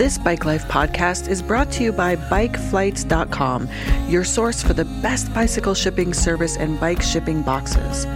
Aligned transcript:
This 0.00 0.16
Bike 0.16 0.46
Life 0.46 0.64
podcast 0.66 1.28
is 1.28 1.42
brought 1.42 1.70
to 1.72 1.84
you 1.84 1.92
by 1.92 2.16
BikeFlights.com, 2.16 3.68
your 4.08 4.24
source 4.24 4.62
for 4.62 4.72
the 4.72 4.86
best 4.86 5.30
bicycle 5.34 5.74
shipping 5.74 6.14
service 6.14 6.56
and 6.56 6.80
bike 6.80 7.02
shipping 7.02 7.42
boxes. 7.42 8.06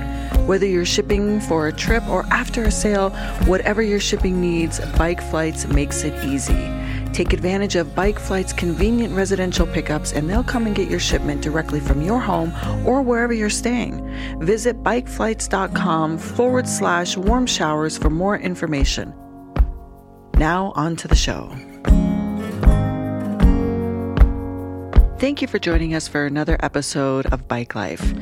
Whether 0.49 0.65
you're 0.65 0.87
shipping 0.87 1.41
for 1.41 1.69
a 1.69 1.73
trip 1.75 2.03
or 2.09 2.25
after 2.31 2.63
a 2.63 2.71
sale, 2.71 3.11
whatever 3.45 3.83
your 3.83 4.01
shipping 4.01 4.41
needs, 4.41 4.81
Bike 4.97 5.21
Flights 5.21 5.67
makes 5.67 6.05
it 6.05 6.25
easy. 6.25 6.73
Take 7.13 7.35
advantage 7.35 7.77
of 7.77 7.95
Bike 7.95 8.19
Flight's 8.19 8.55
convenient 8.55 9.15
residential 9.15 9.67
pickups, 9.67 10.15
and 10.15 10.27
they'll 10.31 10.43
come 10.43 10.67
and 10.67 10.75
get 10.75 10.89
your 10.89 11.01
shipment 11.01 11.43
directly 11.43 11.81
from 11.81 12.01
your 12.01 12.19
home 12.19 12.51
or 12.87 13.03
wherever 13.03 13.35
you're 13.35 13.51
staying. 13.51 14.01
Visit 14.41 14.83
bikeflights.com 14.83 16.17
forward 16.17 16.67
slash 16.67 17.19
warm 17.19 17.45
showers 17.45 17.99
for 17.99 18.09
more 18.09 18.39
information. 18.39 19.13
Now, 20.39 20.73
on 20.77 20.97
to 20.97 21.09
the 21.09 21.15
show. 21.15 21.55
Thank 25.25 25.41
you 25.41 25.49
for 25.49 25.59
joining 25.59 25.95
us 25.95 26.07
for 26.07 26.27
another 26.27 26.59
episode 26.61 27.25
of 27.33 27.49
Bike 27.49 27.75
Life. 27.75 28.13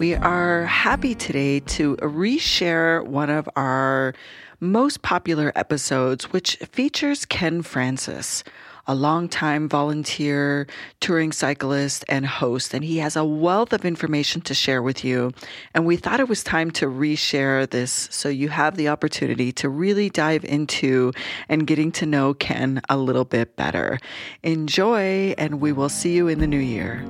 We 0.00 0.16
are 0.16 0.64
happy 0.64 1.14
today 1.14 1.60
to 1.60 1.94
reshare 1.98 3.06
one 3.06 3.30
of 3.30 3.48
our 3.54 4.12
most 4.60 5.02
popular 5.02 5.52
episodes, 5.54 6.32
which 6.32 6.56
features 6.56 7.24
Ken 7.24 7.62
Francis 7.62 8.44
a 8.88 8.94
longtime 8.94 9.68
volunteer, 9.68 10.66
touring 10.98 11.30
cyclist, 11.30 12.04
and 12.08 12.26
host. 12.26 12.72
And 12.72 12.82
he 12.82 12.98
has 12.98 13.16
a 13.16 13.24
wealth 13.24 13.74
of 13.74 13.84
information 13.84 14.40
to 14.42 14.54
share 14.54 14.82
with 14.82 15.04
you. 15.04 15.32
And 15.74 15.84
we 15.84 15.96
thought 15.96 16.20
it 16.20 16.28
was 16.28 16.42
time 16.42 16.70
to 16.72 16.86
reshare 16.86 17.68
this 17.68 18.08
so 18.10 18.30
you 18.30 18.48
have 18.48 18.76
the 18.76 18.88
opportunity 18.88 19.52
to 19.52 19.68
really 19.68 20.08
dive 20.08 20.44
into 20.46 21.12
and 21.50 21.66
getting 21.66 21.92
to 21.92 22.06
know 22.06 22.32
Ken 22.32 22.80
a 22.88 22.96
little 22.96 23.26
bit 23.26 23.56
better. 23.56 23.98
Enjoy, 24.42 25.34
and 25.36 25.60
we 25.60 25.70
will 25.70 25.90
see 25.90 26.14
you 26.14 26.26
in 26.26 26.38
the 26.38 26.46
new 26.46 26.56
year. 26.56 27.04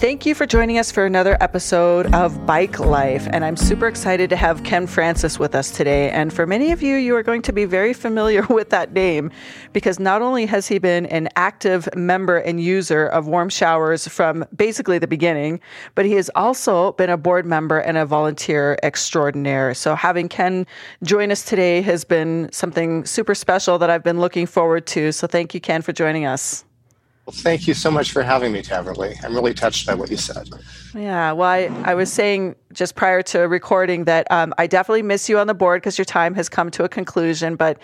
Thank 0.00 0.24
you 0.24 0.34
for 0.34 0.46
joining 0.46 0.78
us 0.78 0.90
for 0.90 1.04
another 1.04 1.36
episode 1.42 2.14
of 2.14 2.46
Bike 2.46 2.80
Life. 2.80 3.28
And 3.32 3.44
I'm 3.44 3.54
super 3.54 3.86
excited 3.86 4.30
to 4.30 4.36
have 4.36 4.64
Ken 4.64 4.86
Francis 4.86 5.38
with 5.38 5.54
us 5.54 5.70
today. 5.70 6.08
And 6.08 6.32
for 6.32 6.46
many 6.46 6.72
of 6.72 6.82
you, 6.82 6.96
you 6.96 7.14
are 7.16 7.22
going 7.22 7.42
to 7.42 7.52
be 7.52 7.66
very 7.66 7.92
familiar 7.92 8.46
with 8.48 8.70
that 8.70 8.94
name 8.94 9.30
because 9.74 10.00
not 10.00 10.22
only 10.22 10.46
has 10.46 10.66
he 10.66 10.78
been 10.78 11.04
an 11.04 11.28
active 11.36 11.86
member 11.94 12.38
and 12.38 12.62
user 12.62 13.08
of 13.08 13.26
warm 13.26 13.50
showers 13.50 14.08
from 14.08 14.42
basically 14.56 14.98
the 14.98 15.06
beginning, 15.06 15.60
but 15.94 16.06
he 16.06 16.12
has 16.12 16.30
also 16.34 16.92
been 16.92 17.10
a 17.10 17.18
board 17.18 17.44
member 17.44 17.78
and 17.78 17.98
a 17.98 18.06
volunteer 18.06 18.78
extraordinaire. 18.82 19.74
So 19.74 19.94
having 19.94 20.30
Ken 20.30 20.66
join 21.02 21.30
us 21.30 21.44
today 21.44 21.82
has 21.82 22.06
been 22.06 22.48
something 22.52 23.04
super 23.04 23.34
special 23.34 23.76
that 23.76 23.90
I've 23.90 24.02
been 24.02 24.18
looking 24.18 24.46
forward 24.46 24.86
to. 24.86 25.12
So 25.12 25.26
thank 25.26 25.52
you, 25.52 25.60
Ken, 25.60 25.82
for 25.82 25.92
joining 25.92 26.24
us. 26.24 26.64
Well, 27.26 27.36
thank 27.36 27.68
you 27.68 27.74
so 27.74 27.90
much 27.90 28.12
for 28.12 28.22
having 28.22 28.50
me, 28.50 28.62
Taverly. 28.62 29.14
I'm 29.22 29.34
really 29.34 29.54
touched 29.54 29.86
by 29.86 29.94
what 29.94 30.10
you 30.10 30.16
said. 30.16 30.48
Yeah, 30.94 31.32
well, 31.32 31.48
I, 31.48 31.70
I 31.84 31.94
was 31.94 32.12
saying 32.12 32.56
just 32.72 32.96
prior 32.96 33.22
to 33.22 33.40
recording 33.40 34.04
that 34.04 34.26
um, 34.32 34.54
I 34.58 34.66
definitely 34.66 35.02
miss 35.02 35.28
you 35.28 35.38
on 35.38 35.46
the 35.46 35.54
board 35.54 35.82
because 35.82 35.98
your 35.98 36.06
time 36.06 36.34
has 36.34 36.48
come 36.48 36.70
to 36.72 36.82
a 36.82 36.88
conclusion. 36.88 37.56
But 37.56 37.78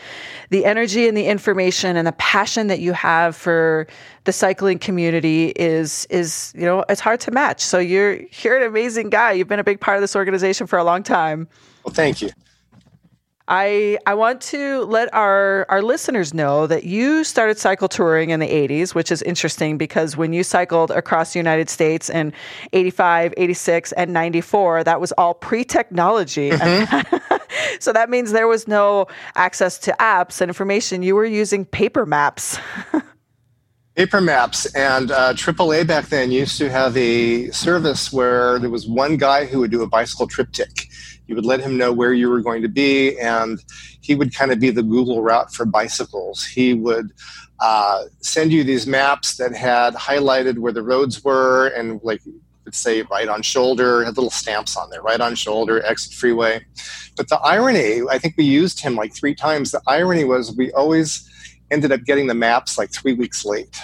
the 0.51 0.65
energy 0.65 1.07
and 1.07 1.17
the 1.17 1.27
information 1.27 1.97
and 1.97 2.07
the 2.07 2.13
passion 2.13 2.67
that 2.69 2.81
you 2.81 2.93
have 2.95 3.37
for 3.37 3.87
the 4.25 4.33
cycling 4.33 4.79
community 4.79 5.53
is 5.55 6.07
is 6.11 6.53
you 6.57 6.65
know 6.65 6.85
it's 6.89 7.01
hard 7.01 7.21
to 7.21 7.31
match. 7.31 7.61
So 7.61 7.79
you're 7.79 8.19
you're 8.43 8.57
an 8.57 8.65
amazing 8.65 9.11
guy. 9.11 9.33
You've 9.33 9.49
been 9.49 9.61
a 9.61 9.65
big 9.65 9.81
part 9.81 9.97
of 9.97 10.01
this 10.01 10.17
organization 10.17 10.67
for 10.67 10.79
a 10.79 10.85
long 10.85 11.03
time. 11.03 11.47
Well, 11.85 11.95
thank 11.95 12.23
you. 12.23 12.31
I 13.49 13.97
I 14.07 14.15
want 14.15 14.41
to 14.43 14.85
let 14.87 15.13
our 15.15 15.67
our 15.69 15.81
listeners 15.81 16.35
know 16.35 16.67
that 16.67 16.83
you 16.85 17.23
started 17.23 17.59
cycle 17.59 17.89
touring 17.89 18.31
in 18.31 18.41
the 18.41 18.49
80s, 18.49 18.95
which 18.95 19.13
is 19.13 19.23
interesting 19.23 19.79
because 19.79 20.17
when 20.17 20.33
you 20.33 20.43
cycled 20.43 20.91
across 20.91 21.33
the 21.33 21.39
United 21.39 21.71
States 21.71 22.11
in 22.11 22.33
85, 22.73 23.35
86 23.37 23.93
and 23.93 24.13
94, 24.13 24.85
that 24.85 25.01
was 25.01 25.13
all 25.13 25.35
pre-technology. 25.35 26.51
Mm-hmm. 26.51 27.37
so 27.79 27.93
that 27.93 28.11
means 28.11 28.33
there 28.33 28.49
was 28.49 28.67
no 28.67 29.07
access 29.37 29.79
to 29.79 29.95
apps 30.01 30.41
and 30.41 30.51
information. 30.51 31.05
You 31.05 31.15
were 31.15 31.25
using 31.25 31.65
paper 31.65 32.05
maps. 32.05 32.59
paper 33.95 34.21
maps 34.21 34.67
and 34.75 35.13
uh, 35.13 35.33
AAA 35.35 35.87
back 35.87 36.07
then 36.07 36.33
used 36.33 36.59
to 36.59 36.69
have 36.69 36.97
a 36.97 37.49
service 37.51 38.13
where 38.13 38.59
there 38.59 38.71
was 38.71 38.89
one 38.89 39.17
guy 39.17 39.47
who 39.47 39.61
would 39.61 39.71
do 39.71 39.83
a 39.83 39.87
bicycle 39.87 40.27
TripTik 40.27 40.86
you 41.27 41.35
would 41.35 41.45
let 41.45 41.61
him 41.61 41.77
know 41.77 41.93
where 41.93 42.13
you 42.13 42.29
were 42.29 42.41
going 42.41 42.63
to 42.63 42.69
be, 42.69 43.19
and 43.19 43.63
he 44.01 44.15
would 44.15 44.35
kind 44.35 44.53
of 44.53 44.61
be 44.61 44.71
the 44.71 44.83
Google 44.83 45.23
route 45.23 45.53
for 45.53 45.65
bicycles. 45.65 46.45
He 46.45 46.75
would 46.75 47.13
uh, 47.61 48.05
send 48.21 48.53
you 48.53 48.65
these 48.65 48.87
maps 48.87 49.37
that 49.37 49.55
had 49.55 49.95
highlighted 49.95 50.59
where 50.59 50.73
the 50.73 50.83
roads 50.83 51.25
were, 51.25 51.69
and 51.69 52.01
like 52.03 52.21
would 52.67 52.75
say 52.75 53.03
right 53.03 53.29
on 53.29 53.41
shoulder, 53.41 54.05
had 54.05 54.17
little 54.17 54.31
stamps 54.31 54.77
on 54.77 54.91
there, 54.91 55.01
right 55.01 55.21
on 55.21 55.35
shoulder, 55.35 55.83
exit 55.87 56.13
freeway. 56.13 56.65
But 57.17 57.29
the 57.29 57.39
irony, 57.39 58.03
I 58.11 58.19
think 58.19 58.35
we 58.37 58.45
used 58.45 58.81
him 58.81 58.95
like 58.95 59.15
three 59.15 59.35
times. 59.35 59.71
The 59.71 59.81
irony 59.87 60.25
was 60.25 60.55
we 60.55 60.71
always 60.73 61.31
ended 61.71 61.93
up 61.93 62.05
getting 62.05 62.27
the 62.27 62.35
maps 62.35 62.77
like 62.77 62.93
three 62.93 63.15
weeks 63.15 63.45
late. 63.45 63.75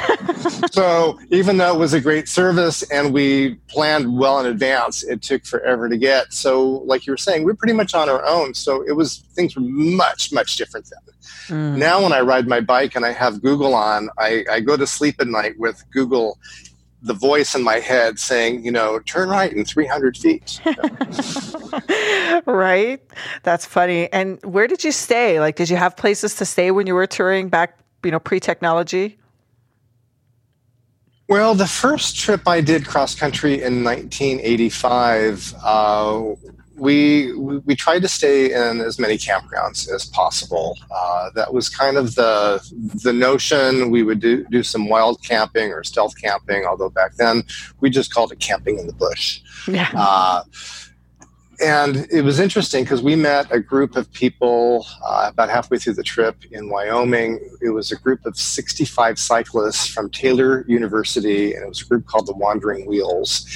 so 0.72 1.18
even 1.30 1.56
though 1.56 1.74
it 1.74 1.78
was 1.78 1.92
a 1.92 2.00
great 2.00 2.28
service 2.28 2.82
and 2.90 3.12
we 3.12 3.54
planned 3.68 4.18
well 4.18 4.40
in 4.40 4.46
advance, 4.46 5.02
it 5.02 5.22
took 5.22 5.44
forever 5.44 5.88
to 5.88 5.96
get. 5.96 6.32
So, 6.32 6.82
like 6.86 7.06
you 7.06 7.12
were 7.12 7.18
saying, 7.18 7.44
we're 7.44 7.54
pretty 7.54 7.74
much 7.74 7.94
on 7.94 8.08
our 8.08 8.24
own. 8.24 8.54
So 8.54 8.82
it 8.82 8.92
was 8.92 9.18
things 9.34 9.56
were 9.56 9.62
much 9.62 10.32
much 10.32 10.56
different 10.56 10.90
then. 10.90 11.14
Mm. 11.48 11.76
Now, 11.78 12.02
when 12.02 12.12
I 12.12 12.20
ride 12.20 12.46
my 12.46 12.60
bike 12.60 12.94
and 12.94 13.04
I 13.04 13.12
have 13.12 13.42
Google 13.42 13.74
on, 13.74 14.08
I, 14.18 14.44
I 14.50 14.60
go 14.60 14.76
to 14.76 14.86
sleep 14.86 15.16
at 15.20 15.26
night 15.26 15.58
with 15.58 15.82
Google 15.90 16.38
the 17.02 17.14
voice 17.14 17.54
in 17.54 17.62
my 17.62 17.80
head 17.80 18.18
saying, 18.18 18.64
you 18.64 18.70
know, 18.70 19.00
turn 19.00 19.28
right 19.28 19.52
in 19.52 19.64
300 19.64 20.16
feet. 20.16 20.60
right. 22.46 23.00
That's 23.42 23.66
funny. 23.66 24.10
And 24.12 24.42
where 24.44 24.68
did 24.68 24.84
you 24.84 24.92
stay? 24.92 25.40
Like, 25.40 25.56
did 25.56 25.68
you 25.68 25.76
have 25.76 25.96
places 25.96 26.36
to 26.36 26.44
stay 26.44 26.70
when 26.70 26.86
you 26.86 26.94
were 26.94 27.08
touring 27.08 27.48
back, 27.48 27.76
you 28.04 28.12
know, 28.12 28.20
pre 28.20 28.38
technology? 28.38 29.18
Well, 31.32 31.54
the 31.54 31.66
first 31.66 32.18
trip 32.18 32.46
I 32.46 32.60
did 32.60 32.86
cross 32.86 33.14
country 33.14 33.62
in 33.62 33.82
1985, 33.82 35.54
uh, 35.64 36.24
we, 36.76 37.32
we 37.32 37.74
tried 37.74 38.02
to 38.02 38.08
stay 38.08 38.52
in 38.52 38.82
as 38.82 38.98
many 38.98 39.16
campgrounds 39.16 39.90
as 39.90 40.04
possible. 40.04 40.78
Uh, 40.94 41.30
that 41.34 41.54
was 41.54 41.70
kind 41.70 41.96
of 41.96 42.16
the 42.16 42.60
the 43.02 43.14
notion. 43.14 43.90
We 43.90 44.02
would 44.02 44.20
do, 44.20 44.44
do 44.50 44.62
some 44.62 44.90
wild 44.90 45.22
camping 45.22 45.72
or 45.72 45.82
stealth 45.84 46.20
camping, 46.20 46.66
although 46.66 46.90
back 46.90 47.14
then 47.14 47.44
we 47.80 47.88
just 47.88 48.12
called 48.12 48.30
it 48.30 48.38
camping 48.38 48.78
in 48.78 48.86
the 48.86 48.92
bush. 48.92 49.40
Yeah. 49.66 49.90
Uh, 49.96 50.42
and 51.60 52.06
it 52.10 52.22
was 52.22 52.40
interesting 52.40 52.84
because 52.84 53.02
we 53.02 53.14
met 53.14 53.50
a 53.52 53.60
group 53.60 53.96
of 53.96 54.10
people 54.12 54.86
uh, 55.04 55.28
about 55.30 55.50
halfway 55.50 55.78
through 55.78 55.94
the 55.94 56.02
trip 56.02 56.44
in 56.50 56.68
Wyoming. 56.68 57.38
It 57.60 57.70
was 57.70 57.92
a 57.92 57.96
group 57.96 58.24
of 58.24 58.36
65 58.36 59.18
cyclists 59.18 59.86
from 59.86 60.10
Taylor 60.10 60.64
University, 60.66 61.54
and 61.54 61.64
it 61.64 61.68
was 61.68 61.82
a 61.82 61.84
group 61.84 62.06
called 62.06 62.26
the 62.26 62.34
Wandering 62.34 62.86
Wheels. 62.86 63.46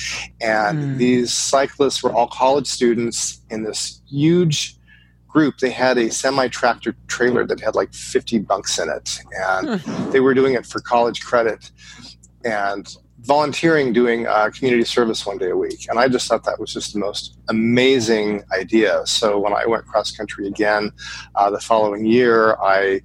And 0.40 0.78
mm. 0.78 0.96
these 0.98 1.32
cyclists 1.32 2.02
were 2.02 2.12
all 2.12 2.28
college 2.28 2.66
students 2.66 3.40
in 3.50 3.62
this 3.62 4.02
huge 4.08 4.76
group. 5.26 5.58
They 5.58 5.70
had 5.70 5.98
a 5.98 6.10
semi 6.10 6.48
tractor 6.48 6.94
trailer 7.08 7.46
that 7.46 7.60
had 7.60 7.74
like 7.74 7.92
50 7.94 8.40
bunks 8.40 8.78
in 8.78 8.88
it, 8.88 9.18
and 9.32 9.80
they 10.12 10.20
were 10.20 10.34
doing 10.34 10.54
it 10.54 10.66
for 10.66 10.80
college 10.80 11.22
credit. 11.22 11.70
And 12.44 12.94
volunteering 13.26 13.92
doing 13.92 14.26
uh, 14.26 14.50
community 14.50 14.84
service 14.84 15.26
one 15.26 15.38
day 15.38 15.50
a 15.50 15.56
week. 15.56 15.86
And 15.88 15.98
I 15.98 16.08
just 16.08 16.28
thought 16.28 16.44
that 16.44 16.60
was 16.60 16.72
just 16.72 16.92
the 16.92 17.00
most 17.00 17.38
amazing 17.48 18.44
idea. 18.56 19.04
So 19.06 19.38
when 19.38 19.52
I 19.52 19.66
went 19.66 19.84
cross 19.86 20.10
country 20.12 20.46
again 20.46 20.92
uh, 21.34 21.50
the 21.50 21.60
following 21.60 22.06
year, 22.06 22.56
I 22.62 23.02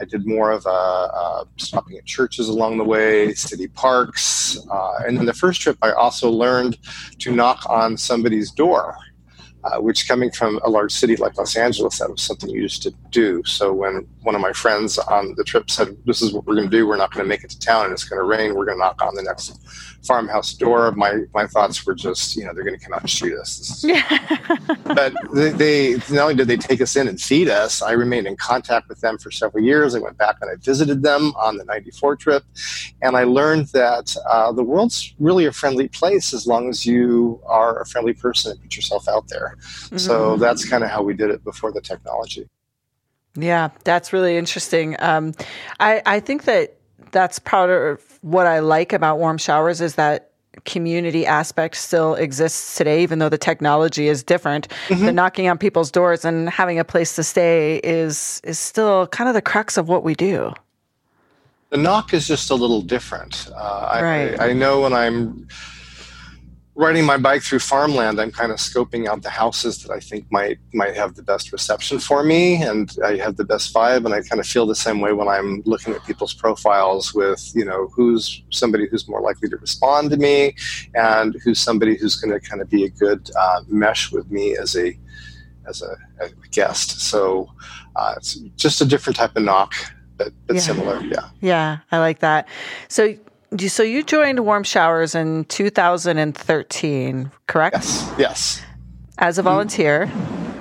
I 0.00 0.04
did 0.04 0.26
more 0.26 0.52
of 0.52 0.64
a, 0.64 1.44
stopping 1.56 1.96
at 1.98 2.04
churches 2.04 2.48
along 2.48 2.78
the 2.78 2.84
way, 2.84 3.34
city 3.34 3.66
parks, 3.66 4.56
uh, 4.70 5.00
and 5.04 5.18
then 5.18 5.26
the 5.26 5.34
first 5.34 5.60
trip 5.60 5.76
I 5.82 5.90
also 5.90 6.30
learned 6.30 6.78
to 7.18 7.32
knock 7.32 7.66
on 7.68 7.96
somebody's 7.96 8.52
door. 8.52 8.96
Uh, 9.72 9.80
which 9.80 10.08
coming 10.08 10.30
from 10.30 10.60
a 10.64 10.70
large 10.70 10.92
city 10.92 11.16
like 11.16 11.36
Los 11.36 11.56
Angeles, 11.56 11.98
that 11.98 12.10
was 12.10 12.22
something 12.22 12.48
you 12.48 12.62
used 12.62 12.82
to 12.82 12.92
do. 13.10 13.42
So 13.44 13.72
when 13.72 14.06
one 14.22 14.34
of 14.34 14.40
my 14.40 14.52
friends 14.52 14.98
on 14.98 15.34
the 15.36 15.44
trip 15.44 15.70
said, 15.70 15.96
"This 16.06 16.22
is 16.22 16.32
what 16.32 16.46
we're 16.46 16.54
going 16.54 16.70
to 16.70 16.76
do. 16.76 16.86
We're 16.86 16.96
not 16.96 17.12
going 17.12 17.24
to 17.24 17.28
make 17.28 17.44
it 17.44 17.50
to 17.50 17.58
town, 17.58 17.84
and 17.84 17.92
it's 17.92 18.04
going 18.04 18.20
to 18.20 18.24
rain. 18.24 18.54
We're 18.54 18.64
going 18.64 18.78
to 18.78 18.84
knock 18.84 19.02
on 19.02 19.14
the 19.14 19.22
next 19.22 19.58
farmhouse 20.06 20.52
door," 20.54 20.92
my 20.92 21.22
my 21.34 21.46
thoughts 21.46 21.84
were 21.86 21.94
just, 21.94 22.36
you 22.36 22.44
know, 22.44 22.52
they're 22.54 22.64
going 22.64 22.78
to 22.78 22.84
come 22.84 22.94
out 22.94 23.00
and 23.00 23.10
shoot 23.10 23.38
us. 23.38 23.84
but 24.84 25.14
they, 25.32 25.50
they 25.50 25.94
not 26.10 26.22
only 26.22 26.34
did 26.34 26.48
they 26.48 26.56
take 26.56 26.80
us 26.80 26.96
in 26.96 27.08
and 27.08 27.20
feed 27.20 27.48
us, 27.48 27.82
I 27.82 27.92
remained 27.92 28.26
in 28.26 28.36
contact 28.36 28.88
with 28.88 29.00
them 29.00 29.18
for 29.18 29.30
several 29.30 29.64
years. 29.64 29.94
I 29.94 29.98
went 29.98 30.16
back 30.18 30.36
and 30.40 30.50
I 30.50 30.54
visited 30.56 31.02
them 31.02 31.32
on 31.36 31.56
the 31.56 31.64
'94 31.64 32.16
trip, 32.16 32.44
and 33.02 33.16
I 33.16 33.24
learned 33.24 33.66
that 33.68 34.14
uh, 34.30 34.52
the 34.52 34.64
world's 34.64 35.14
really 35.18 35.46
a 35.46 35.52
friendly 35.52 35.88
place 35.88 36.32
as 36.32 36.46
long 36.46 36.68
as 36.68 36.86
you 36.86 37.40
are 37.46 37.80
a 37.80 37.86
friendly 37.86 38.14
person 38.14 38.52
and 38.52 38.60
put 38.62 38.76
yourself 38.76 39.08
out 39.08 39.28
there. 39.28 39.56
Mm-hmm. 39.58 39.98
So 39.98 40.36
that's 40.36 40.68
kind 40.68 40.84
of 40.84 40.90
how 40.90 41.02
we 41.02 41.14
did 41.14 41.30
it 41.30 41.44
before 41.44 41.72
the 41.72 41.80
technology. 41.80 42.48
Yeah, 43.34 43.70
that's 43.84 44.12
really 44.12 44.36
interesting. 44.36 44.96
Um, 44.98 45.34
I, 45.78 46.02
I 46.06 46.20
think 46.20 46.44
that 46.44 46.76
that's 47.12 47.38
part 47.38 47.70
of 47.70 48.18
what 48.22 48.46
I 48.46 48.58
like 48.58 48.92
about 48.92 49.18
warm 49.18 49.38
showers 49.38 49.80
is 49.80 49.94
that 49.94 50.32
community 50.64 51.24
aspect 51.24 51.76
still 51.76 52.14
exists 52.14 52.76
today, 52.76 53.02
even 53.02 53.18
though 53.18 53.28
the 53.28 53.38
technology 53.38 54.08
is 54.08 54.22
different. 54.22 54.68
Mm-hmm. 54.88 55.06
The 55.06 55.12
knocking 55.12 55.48
on 55.48 55.58
people's 55.58 55.90
doors 55.90 56.24
and 56.24 56.48
having 56.48 56.78
a 56.78 56.84
place 56.84 57.14
to 57.16 57.22
stay 57.22 57.76
is 57.84 58.40
is 58.44 58.58
still 58.58 59.06
kind 59.08 59.28
of 59.28 59.34
the 59.34 59.42
crux 59.42 59.76
of 59.76 59.88
what 59.88 60.02
we 60.02 60.14
do. 60.14 60.52
The 61.70 61.76
knock 61.76 62.14
is 62.14 62.26
just 62.26 62.50
a 62.50 62.54
little 62.54 62.80
different. 62.80 63.48
Uh, 63.54 64.00
right. 64.02 64.40
I, 64.40 64.50
I 64.50 64.52
know 64.52 64.80
when 64.80 64.94
I'm 64.94 65.46
riding 66.78 67.04
my 67.04 67.16
bike 67.16 67.42
through 67.42 67.58
farmland, 67.58 68.20
I'm 68.20 68.30
kind 68.30 68.52
of 68.52 68.58
scoping 68.58 69.08
out 69.08 69.22
the 69.22 69.30
houses 69.30 69.82
that 69.82 69.92
I 69.92 69.98
think 69.98 70.30
might 70.30 70.58
might 70.72 70.94
have 70.96 71.16
the 71.16 71.24
best 71.24 71.52
reception 71.52 71.98
for 71.98 72.22
me, 72.22 72.62
and 72.62 72.96
I 73.04 73.16
have 73.16 73.36
the 73.36 73.44
best 73.44 73.74
vibe. 73.74 74.06
And 74.06 74.14
I 74.14 74.22
kind 74.22 74.40
of 74.40 74.46
feel 74.46 74.64
the 74.64 74.76
same 74.76 75.00
way 75.00 75.12
when 75.12 75.28
I'm 75.28 75.60
looking 75.66 75.92
at 75.92 76.04
people's 76.06 76.32
profiles 76.32 77.12
with 77.12 77.52
you 77.54 77.64
know 77.64 77.88
who's 77.88 78.42
somebody 78.50 78.86
who's 78.88 79.08
more 79.08 79.20
likely 79.20 79.48
to 79.50 79.56
respond 79.56 80.10
to 80.12 80.16
me, 80.16 80.54
and 80.94 81.36
who's 81.44 81.58
somebody 81.58 81.96
who's 81.96 82.14
going 82.14 82.32
to 82.32 82.40
kind 82.48 82.62
of 82.62 82.70
be 82.70 82.84
a 82.84 82.90
good 82.90 83.28
uh, 83.38 83.60
mesh 83.66 84.12
with 84.12 84.30
me 84.30 84.56
as 84.56 84.76
a 84.76 84.96
as 85.66 85.82
a, 85.82 85.96
a 86.24 86.30
guest. 86.52 87.00
So 87.00 87.52
uh, 87.96 88.14
it's 88.16 88.34
just 88.56 88.80
a 88.80 88.84
different 88.84 89.16
type 89.16 89.36
of 89.36 89.42
knock. 89.42 89.74
But, 90.16 90.32
but 90.46 90.56
yeah. 90.56 90.62
similar, 90.62 91.00
yeah. 91.02 91.28
Yeah, 91.40 91.78
I 91.92 91.98
like 91.98 92.18
that. 92.20 92.48
So 92.88 93.16
so 93.56 93.82
you 93.82 94.02
joined 94.02 94.40
Warm 94.40 94.62
Showers 94.62 95.14
in 95.14 95.44
2013, 95.46 97.30
correct? 97.46 97.76
Yes. 97.76 98.14
Yes. 98.18 98.62
As 99.18 99.38
a 99.38 99.42
volunteer. 99.42 100.10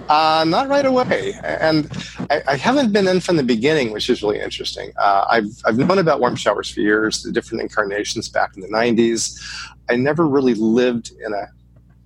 Uh, 0.10 0.45
not 0.48 0.69
right 0.69 0.86
away, 0.86 1.34
and 1.44 1.92
I, 2.30 2.42
I, 2.48 2.56
haven't 2.56 2.94
been 2.94 3.10
in 3.10 3.19
from 3.19 3.36
the 3.36 3.44
beginning, 3.44 3.92
which 3.92 4.10
is 4.10 4.24
really 4.24 4.39
interesting. 4.39 4.94
Uh, 4.98 5.25
I've 5.30 5.62
I've 5.66 5.78
known 5.78 5.98
about 5.98 6.22
warm 6.22 6.38
showers 6.38 6.72
for 6.72 6.80
years, 6.80 7.24
the 7.24 7.31
different 7.31 7.62
incarnations 7.62 8.30
back 8.30 8.56
in 8.56 8.62
the 8.62 8.69
'90s. 8.69 9.38
I 9.90 9.98
never 9.98 10.25
really 10.25 10.54
lived 10.54 11.12
in 11.24 11.33
a 11.33 11.48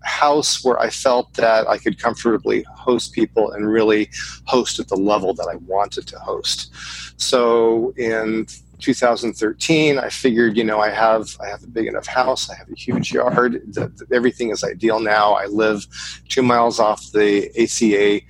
house 0.03 0.63
where 0.63 0.79
I 0.79 0.89
felt 0.89 1.33
that 1.35 1.67
I 1.67 1.77
could 1.77 1.99
comfortably 1.99 2.63
host 2.73 3.13
people 3.13 3.51
and 3.51 3.71
really 3.71 4.09
host 4.45 4.79
at 4.79 4.87
the 4.87 4.97
level 4.97 5.35
that 5.35 5.47
I 5.47 5.57
wanted 5.57 6.07
to 6.07 6.17
host. 6.17 6.73
So 7.17 7.93
in 7.97 8.47
2013, 8.81 9.97
I 9.97 10.09
figured, 10.09 10.57
you 10.57 10.63
know, 10.63 10.79
I 10.79 10.89
have 10.89 11.29
I 11.39 11.47
have 11.47 11.63
a 11.63 11.67
big 11.67 11.87
enough 11.87 12.07
house, 12.07 12.49
I 12.49 12.55
have 12.55 12.69
a 12.69 12.75
huge 12.75 13.13
yard, 13.13 13.61
the, 13.67 13.87
the, 13.87 14.15
everything 14.15 14.49
is 14.49 14.63
ideal 14.63 14.99
now. 14.99 15.33
I 15.33 15.45
live 15.45 15.85
two 16.27 16.43
miles 16.43 16.79
off 16.79 17.11
the 17.11 17.49
ACA 17.57 18.25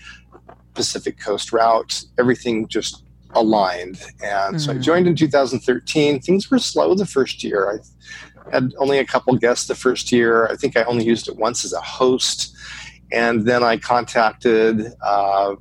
Pacific 0.73 1.19
Coast 1.19 1.51
route. 1.51 2.03
Everything 2.19 2.67
just 2.67 3.03
aligned, 3.33 4.01
and 4.21 4.55
mm-hmm. 4.55 4.57
so 4.57 4.71
I 4.71 4.75
mm. 4.75 4.81
joined 4.81 5.07
in 5.07 5.15
2013. 5.15 6.21
Things 6.21 6.51
were 6.51 6.59
slow 6.59 6.95
the 6.95 7.05
first 7.05 7.43
year. 7.43 7.81
I 8.49 8.51
had 8.51 8.73
only 8.77 8.99
a 8.99 9.05
couple 9.05 9.35
guests 9.37 9.67
the 9.67 9.75
first 9.75 10.11
year. 10.11 10.47
I 10.47 10.55
think 10.55 10.75
I 10.77 10.83
only 10.83 11.05
used 11.05 11.27
it 11.27 11.35
once 11.37 11.63
as 11.65 11.73
a 11.73 11.81
host, 11.81 12.55
and 13.11 13.45
then 13.45 13.63
I 13.63 13.77
contacted. 13.77 14.93
Uh, 15.01 15.55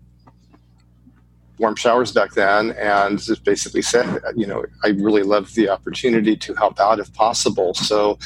warm 1.60 1.76
showers 1.76 2.10
back 2.10 2.32
then 2.32 2.72
and 2.72 3.20
just 3.20 3.44
basically 3.44 3.82
said, 3.82 4.20
you 4.34 4.46
know, 4.46 4.64
I 4.82 4.88
really 4.88 5.22
love 5.22 5.54
the 5.54 5.68
opportunity 5.68 6.36
to 6.36 6.54
help 6.54 6.80
out 6.80 6.98
if 6.98 7.12
possible. 7.12 7.74
So 7.74 8.18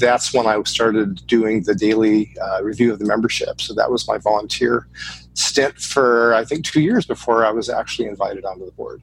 that's 0.00 0.32
when 0.32 0.46
I 0.46 0.62
started 0.62 1.26
doing 1.26 1.64
the 1.64 1.74
daily 1.74 2.34
uh, 2.40 2.62
review 2.62 2.92
of 2.92 2.98
the 3.00 3.04
membership. 3.04 3.60
So 3.60 3.74
that 3.74 3.90
was 3.90 4.06
my 4.06 4.18
volunteer 4.18 4.86
stint 5.34 5.78
for, 5.78 6.32
I 6.34 6.44
think, 6.44 6.64
two 6.64 6.80
years 6.80 7.04
before 7.04 7.44
I 7.44 7.50
was 7.50 7.68
actually 7.68 8.08
invited 8.08 8.44
onto 8.44 8.64
the 8.64 8.72
board. 8.72 9.02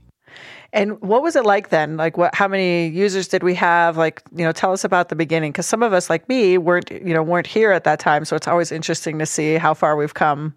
And 0.71 0.99
what 1.01 1.21
was 1.21 1.35
it 1.35 1.45
like 1.45 1.69
then? 1.69 1.97
Like, 1.97 2.17
what? 2.17 2.33
How 2.33 2.47
many 2.47 2.87
users 2.87 3.27
did 3.27 3.43
we 3.43 3.53
have? 3.53 3.95
Like, 3.95 4.23
you 4.35 4.43
know, 4.43 4.51
tell 4.51 4.71
us 4.71 4.83
about 4.83 5.09
the 5.09 5.15
beginning, 5.15 5.51
because 5.51 5.67
some 5.67 5.83
of 5.83 5.93
us, 5.93 6.09
like 6.09 6.27
me, 6.27 6.57
weren't, 6.57 6.89
you 6.89 7.13
know, 7.13 7.21
weren't 7.21 7.45
here 7.45 7.71
at 7.71 7.83
that 7.83 7.99
time. 7.99 8.25
So 8.25 8.35
it's 8.35 8.47
always 8.47 8.71
interesting 8.71 9.19
to 9.19 9.25
see 9.27 9.53
how 9.55 9.75
far 9.75 9.95
we've 9.95 10.15
come. 10.15 10.55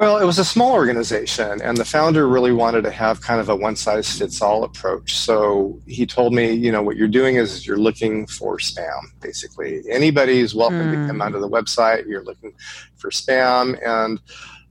Well, 0.00 0.18
it 0.18 0.24
was 0.24 0.40
a 0.40 0.44
small 0.44 0.72
organization, 0.72 1.62
and 1.62 1.76
the 1.76 1.84
founder 1.84 2.26
really 2.26 2.50
wanted 2.50 2.82
to 2.82 2.90
have 2.90 3.20
kind 3.20 3.40
of 3.40 3.48
a 3.48 3.54
one 3.54 3.76
size 3.76 4.18
fits 4.18 4.42
all 4.42 4.64
approach. 4.64 5.16
So 5.16 5.80
he 5.86 6.04
told 6.04 6.34
me, 6.34 6.52
you 6.52 6.72
know, 6.72 6.82
what 6.82 6.96
you're 6.96 7.06
doing 7.06 7.36
is 7.36 7.64
you're 7.64 7.76
looking 7.76 8.26
for 8.26 8.58
spam, 8.58 9.00
basically. 9.20 9.82
Anybody 9.88 10.40
is 10.40 10.52
welcome 10.52 10.80
mm. 10.80 11.02
to 11.02 11.06
come 11.06 11.16
hmm. 11.16 11.22
onto 11.22 11.38
the 11.38 11.48
website. 11.48 12.08
You're 12.08 12.24
looking 12.24 12.54
for 12.96 13.10
spam. 13.10 13.78
And 13.86 14.20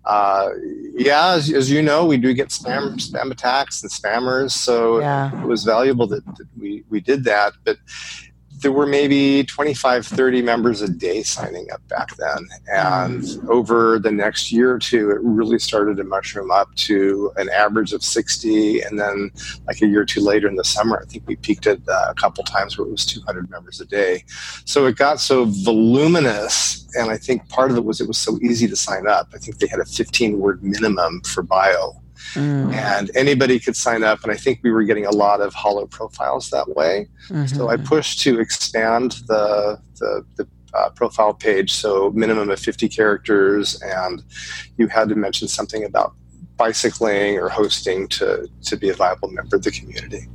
uh, 0.03 0.49
yeah, 0.97 1.29
as, 1.29 1.49
as, 1.53 1.71
you 1.71 1.81
know, 1.81 2.05
we 2.05 2.17
do 2.17 2.33
get 2.33 2.49
spam 2.49 2.95
spam 2.95 3.31
attacks 3.31 3.81
and 3.81 3.91
spammers. 3.91 4.51
So 4.51 4.99
yeah. 4.99 5.41
it 5.41 5.47
was 5.47 5.63
valuable 5.63 6.05
that, 6.07 6.25
that 6.25 6.47
we, 6.59 6.83
we 6.89 6.99
did 6.99 7.23
that. 7.23 7.53
But 7.63 7.77
there 8.63 8.71
were 8.71 8.87
maybe 8.87 9.43
25, 9.43 10.07
30 10.07 10.41
members 10.41 10.81
a 10.81 10.89
day 10.89 11.21
signing 11.21 11.69
up 11.71 11.87
back 11.89 12.15
then. 12.15 12.47
And 12.71 13.23
over 13.49 13.99
the 13.99 14.11
next 14.11 14.51
year 14.51 14.73
or 14.73 14.79
two, 14.79 15.11
it 15.11 15.19
really 15.21 15.59
started 15.59 15.97
to 15.97 16.03
mushroom 16.03 16.49
up 16.49 16.73
to 16.75 17.31
an 17.35 17.49
average 17.49 17.93
of 17.93 18.03
60. 18.03 18.81
And 18.81 18.99
then, 18.99 19.31
like 19.67 19.81
a 19.81 19.85
year 19.85 20.01
or 20.01 20.05
two 20.05 20.21
later 20.21 20.47
in 20.47 20.55
the 20.55 20.63
summer, 20.63 20.99
I 20.99 21.05
think 21.05 21.27
we 21.27 21.35
peaked 21.35 21.67
at 21.67 21.79
uh, 21.87 22.05
a 22.09 22.15
couple 22.15 22.43
times 22.45 22.77
where 22.77 22.87
it 22.87 22.91
was 22.91 23.05
200 23.05 23.49
members 23.49 23.81
a 23.81 23.85
day. 23.85 24.23
So 24.65 24.85
it 24.87 24.95
got 24.95 25.19
so 25.19 25.45
voluminous. 25.45 26.87
And 26.95 27.11
I 27.11 27.17
think 27.17 27.47
part 27.49 27.69
of 27.69 27.77
it 27.77 27.83
was 27.83 28.01
it 28.01 28.07
was 28.07 28.17
so 28.17 28.39
easy 28.41 28.67
to 28.67 28.75
sign 28.75 29.07
up. 29.07 29.29
I 29.33 29.37
think 29.37 29.59
they 29.59 29.67
had 29.67 29.79
a 29.79 29.85
15 29.85 30.39
word 30.39 30.63
minimum 30.63 31.21
for 31.21 31.43
bio. 31.43 32.02
Mm. 32.33 32.73
And 32.73 33.11
anybody 33.15 33.59
could 33.59 33.75
sign 33.75 34.03
up. 34.03 34.23
And 34.23 34.31
I 34.31 34.35
think 34.35 34.59
we 34.63 34.71
were 34.71 34.83
getting 34.83 35.05
a 35.05 35.11
lot 35.11 35.41
of 35.41 35.53
hollow 35.53 35.85
profiles 35.85 36.49
that 36.49 36.69
way. 36.69 37.07
Mm-hmm. 37.29 37.45
So 37.55 37.69
I 37.69 37.77
pushed 37.77 38.21
to 38.21 38.39
expand 38.39 39.13
the, 39.27 39.79
the, 39.99 40.25
the 40.35 40.47
uh, 40.73 40.89
profile 40.89 41.33
page. 41.33 41.71
So 41.71 42.11
minimum 42.11 42.49
of 42.49 42.59
50 42.59 42.89
characters. 42.89 43.81
And 43.81 44.23
you 44.77 44.87
had 44.87 45.09
to 45.09 45.15
mention 45.15 45.47
something 45.47 45.83
about 45.83 46.13
bicycling 46.57 47.37
or 47.37 47.49
hosting 47.49 48.07
to, 48.07 48.49
to 48.63 48.77
be 48.77 48.89
a 48.89 48.93
viable 48.93 49.29
member 49.29 49.55
of 49.55 49.63
the 49.63 49.71
community. 49.71 50.27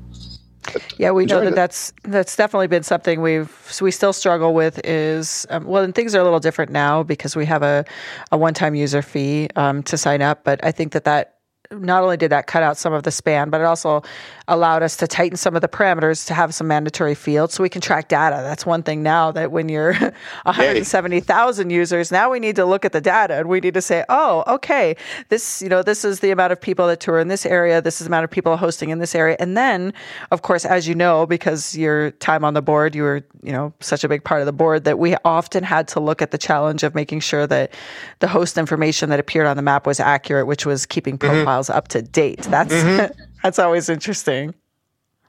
yeah, 0.98 1.10
we 1.10 1.24
know 1.24 1.40
that 1.40 1.52
it. 1.52 1.54
that's 1.54 1.94
that's 2.04 2.36
definitely 2.36 2.66
been 2.66 2.82
something 2.82 3.22
we've 3.22 3.50
so 3.68 3.84
we 3.84 3.90
still 3.90 4.12
struggle 4.12 4.52
with. 4.52 4.80
Is 4.84 5.46
um, 5.48 5.64
well, 5.64 5.82
and 5.82 5.94
things 5.94 6.14
are 6.14 6.20
a 6.20 6.24
little 6.24 6.40
different 6.40 6.70
now 6.70 7.02
because 7.02 7.34
we 7.34 7.46
have 7.46 7.62
a, 7.62 7.86
a 8.32 8.36
one 8.36 8.52
time 8.52 8.74
user 8.74 9.00
fee 9.00 9.48
um, 9.56 9.82
to 9.84 9.96
sign 9.96 10.20
up. 10.20 10.44
But 10.44 10.62
I 10.62 10.72
think 10.72 10.92
that 10.92 11.04
that 11.04 11.37
not 11.70 12.02
only 12.02 12.16
did 12.16 12.30
that 12.30 12.46
cut 12.46 12.62
out 12.62 12.78
some 12.78 12.94
of 12.94 13.02
the 13.02 13.10
span, 13.10 13.50
but 13.50 13.60
it 13.60 13.64
also 13.64 14.02
allowed 14.46 14.82
us 14.82 14.96
to 14.96 15.06
tighten 15.06 15.36
some 15.36 15.54
of 15.54 15.60
the 15.60 15.68
parameters 15.68 16.26
to 16.26 16.32
have 16.32 16.54
some 16.54 16.66
mandatory 16.66 17.14
fields 17.14 17.52
so 17.52 17.62
we 17.62 17.68
can 17.68 17.82
track 17.82 18.08
data. 18.08 18.36
That's 18.36 18.64
one 18.64 18.82
thing 18.82 19.02
now 19.02 19.30
that 19.32 19.52
when 19.52 19.68
you're 19.68 19.92
170,000 20.44 21.68
users, 21.68 22.10
now 22.10 22.30
we 22.30 22.40
need 22.40 22.56
to 22.56 22.64
look 22.64 22.86
at 22.86 22.92
the 22.92 23.02
data 23.02 23.34
and 23.34 23.48
we 23.50 23.60
need 23.60 23.74
to 23.74 23.82
say, 23.82 24.02
oh, 24.08 24.44
okay, 24.46 24.96
this, 25.28 25.60
you 25.60 25.68
know, 25.68 25.82
this 25.82 26.06
is 26.06 26.20
the 26.20 26.30
amount 26.30 26.52
of 26.52 26.60
people 26.60 26.86
that 26.86 27.00
tour 27.00 27.18
in 27.18 27.28
this 27.28 27.44
area. 27.44 27.82
This 27.82 28.00
is 28.00 28.06
the 28.06 28.10
amount 28.10 28.24
of 28.24 28.30
people 28.30 28.56
hosting 28.56 28.88
in 28.88 28.98
this 28.98 29.14
area. 29.14 29.36
And 29.38 29.54
then, 29.54 29.92
of 30.30 30.40
course, 30.40 30.64
as 30.64 30.88
you 30.88 30.94
know, 30.94 31.26
because 31.26 31.76
your 31.76 32.12
time 32.12 32.44
on 32.44 32.54
the 32.54 32.62
board, 32.62 32.94
you 32.94 33.02
were, 33.02 33.22
you 33.42 33.52
know, 33.52 33.74
such 33.80 34.04
a 34.04 34.08
big 34.08 34.24
part 34.24 34.40
of 34.40 34.46
the 34.46 34.52
board 34.52 34.84
that 34.84 34.98
we 34.98 35.16
often 35.22 35.64
had 35.64 35.86
to 35.88 36.00
look 36.00 36.22
at 36.22 36.30
the 36.30 36.38
challenge 36.38 36.82
of 36.82 36.94
making 36.94 37.20
sure 37.20 37.46
that 37.46 37.74
the 38.20 38.28
host 38.28 38.56
information 38.56 39.10
that 39.10 39.20
appeared 39.20 39.46
on 39.46 39.56
the 39.56 39.62
map 39.62 39.86
was 39.86 40.00
accurate, 40.00 40.46
which 40.46 40.64
was 40.64 40.86
keeping 40.86 41.18
mm-hmm. 41.18 41.44
Profiles 41.58 41.70
up 41.70 41.88
to 41.88 42.02
date. 42.02 42.42
That's, 42.42 42.74
mm-hmm. 42.74 43.20
That's 43.42 43.58
always 43.58 43.88
interesting. 43.88 44.54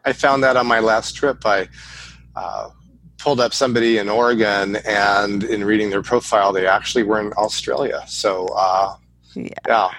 I 0.05 0.13
found 0.13 0.43
that 0.43 0.57
on 0.57 0.65
my 0.65 0.79
last 0.79 1.15
trip. 1.15 1.45
I 1.45 1.67
uh, 2.35 2.69
pulled 3.17 3.39
up 3.39 3.53
somebody 3.53 3.97
in 3.97 4.09
Oregon, 4.09 4.77
and 4.87 5.43
in 5.43 5.63
reading 5.63 5.89
their 5.89 6.01
profile, 6.01 6.51
they 6.53 6.65
actually 6.65 7.03
were 7.03 7.19
in 7.19 7.33
Australia. 7.33 8.03
So, 8.07 8.47
uh, 8.55 8.95
yeah. 9.35 9.49
yeah. 9.67 9.91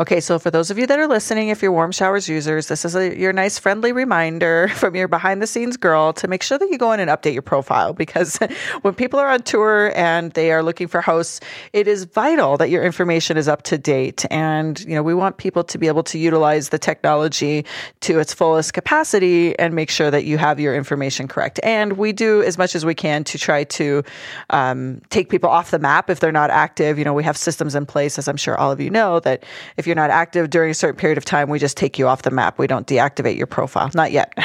Okay, 0.00 0.20
so 0.20 0.38
for 0.38 0.50
those 0.50 0.70
of 0.70 0.78
you 0.78 0.86
that 0.86 0.98
are 0.98 1.06
listening, 1.06 1.48
if 1.48 1.62
you're 1.62 1.72
warm 1.72 1.92
showers 1.92 2.28
users, 2.28 2.68
this 2.68 2.84
is 2.84 2.94
a, 2.96 3.16
your 3.18 3.32
nice 3.32 3.58
friendly 3.58 3.92
reminder 3.92 4.68
from 4.74 4.94
your 4.94 5.08
behind 5.08 5.42
the 5.42 5.46
scenes 5.46 5.76
girl 5.76 6.12
to 6.14 6.28
make 6.28 6.42
sure 6.42 6.58
that 6.58 6.68
you 6.70 6.78
go 6.78 6.92
in 6.92 7.00
and 7.00 7.10
update 7.10 7.32
your 7.32 7.42
profile 7.42 7.92
because 7.92 8.38
when 8.82 8.94
people 8.94 9.18
are 9.18 9.28
on 9.28 9.42
tour 9.42 9.92
and 9.94 10.32
they 10.32 10.52
are 10.52 10.62
looking 10.62 10.88
for 10.88 11.00
hosts, 11.00 11.40
it 11.72 11.86
is 11.86 12.04
vital 12.04 12.56
that 12.56 12.70
your 12.70 12.82
information 12.82 13.36
is 13.36 13.48
up 13.48 13.62
to 13.62 13.78
date. 13.78 14.24
And, 14.30 14.80
you 14.80 14.94
know, 14.94 15.02
we 15.02 15.14
want 15.14 15.36
people 15.36 15.64
to 15.64 15.78
be 15.78 15.86
able 15.86 16.02
to 16.04 16.18
utilize 16.18 16.70
the 16.70 16.78
technology 16.78 17.64
to 18.00 18.18
its 18.18 18.32
fullest 18.32 18.72
capacity 18.72 19.58
and 19.58 19.74
make 19.74 19.90
sure 19.90 20.10
that 20.10 20.24
you 20.24 20.38
have 20.38 20.58
your 20.58 20.74
information 20.74 21.28
correct. 21.28 21.60
And 21.62 21.94
we 21.94 22.12
do 22.12 22.42
as 22.42 22.58
much 22.58 22.74
as 22.74 22.84
we 22.84 22.94
can 22.94 23.24
to 23.24 23.38
try 23.38 23.64
to 23.64 24.02
um, 24.50 25.02
take 25.10 25.28
people 25.28 25.50
off 25.50 25.70
the 25.70 25.78
map 25.78 26.10
if 26.10 26.20
they're 26.20 26.32
not 26.32 26.50
active. 26.50 26.98
You 26.98 27.04
know, 27.04 27.14
we 27.14 27.24
have 27.24 27.36
systems 27.36 27.74
in 27.74 27.86
place, 27.86 28.18
as 28.18 28.28
I'm 28.28 28.36
sure 28.36 28.56
all 28.56 28.72
of 28.72 28.80
you 28.80 28.90
know, 28.90 29.20
that 29.20 29.44
if 29.76 29.86
you're 29.86 29.96
not 29.96 30.10
active 30.10 30.50
during 30.50 30.70
a 30.70 30.74
certain 30.74 30.98
period 30.98 31.18
of 31.18 31.24
time, 31.24 31.48
we 31.48 31.58
just 31.58 31.76
take 31.76 31.98
you 31.98 32.08
off 32.08 32.22
the 32.22 32.30
map. 32.30 32.58
We 32.58 32.66
don't 32.66 32.86
deactivate 32.86 33.36
your 33.36 33.46
profile. 33.46 33.90
Not 33.94 34.12
yet. 34.12 34.32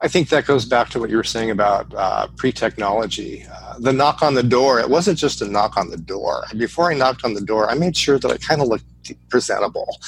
I 0.00 0.06
think 0.06 0.28
that 0.28 0.46
goes 0.46 0.64
back 0.64 0.90
to 0.90 1.00
what 1.00 1.10
you 1.10 1.16
were 1.16 1.24
saying 1.24 1.50
about 1.50 1.92
uh, 1.92 2.28
pre-technology. 2.36 3.44
Uh, 3.52 3.78
the 3.80 3.92
knock 3.92 4.22
on 4.22 4.34
the 4.34 4.44
door, 4.44 4.78
it 4.78 4.88
wasn't 4.88 5.18
just 5.18 5.42
a 5.42 5.48
knock 5.48 5.76
on 5.76 5.90
the 5.90 5.96
door. 5.96 6.44
Before 6.56 6.92
I 6.92 6.94
knocked 6.94 7.24
on 7.24 7.34
the 7.34 7.40
door, 7.40 7.68
I 7.68 7.74
made 7.74 7.96
sure 7.96 8.16
that 8.16 8.30
I 8.30 8.36
kind 8.36 8.62
of 8.62 8.68
looked 8.68 8.84
presentable. 9.28 9.98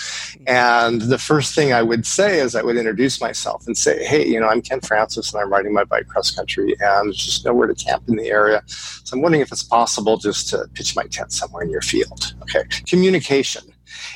And 0.46 1.02
the 1.02 1.18
first 1.18 1.56
thing 1.56 1.72
I 1.72 1.82
would 1.82 2.06
say 2.06 2.38
is 2.38 2.54
I 2.54 2.62
would 2.62 2.76
introduce 2.76 3.20
myself 3.20 3.66
and 3.66 3.76
say, 3.76 4.04
hey, 4.04 4.24
you 4.24 4.38
know, 4.38 4.46
I'm 4.46 4.62
Ken 4.62 4.80
Francis 4.80 5.32
and 5.32 5.42
I'm 5.42 5.50
riding 5.50 5.72
my 5.72 5.84
bike 5.84 6.06
cross 6.06 6.30
country 6.30 6.76
and 6.80 7.08
there's 7.08 7.24
just 7.24 7.44
nowhere 7.44 7.66
to 7.66 7.74
camp 7.74 8.04
in 8.08 8.14
the 8.14 8.28
area. 8.28 8.62
So 8.66 9.16
I'm 9.16 9.22
wondering 9.22 9.42
if 9.42 9.50
it's 9.50 9.64
possible 9.64 10.18
just 10.18 10.48
to 10.50 10.68
pitch 10.74 10.94
my 10.94 11.04
tent 11.04 11.32
somewhere 11.32 11.64
in 11.64 11.70
your 11.70 11.82
field. 11.82 12.34
Okay. 12.42 12.62
Communication 12.86 13.62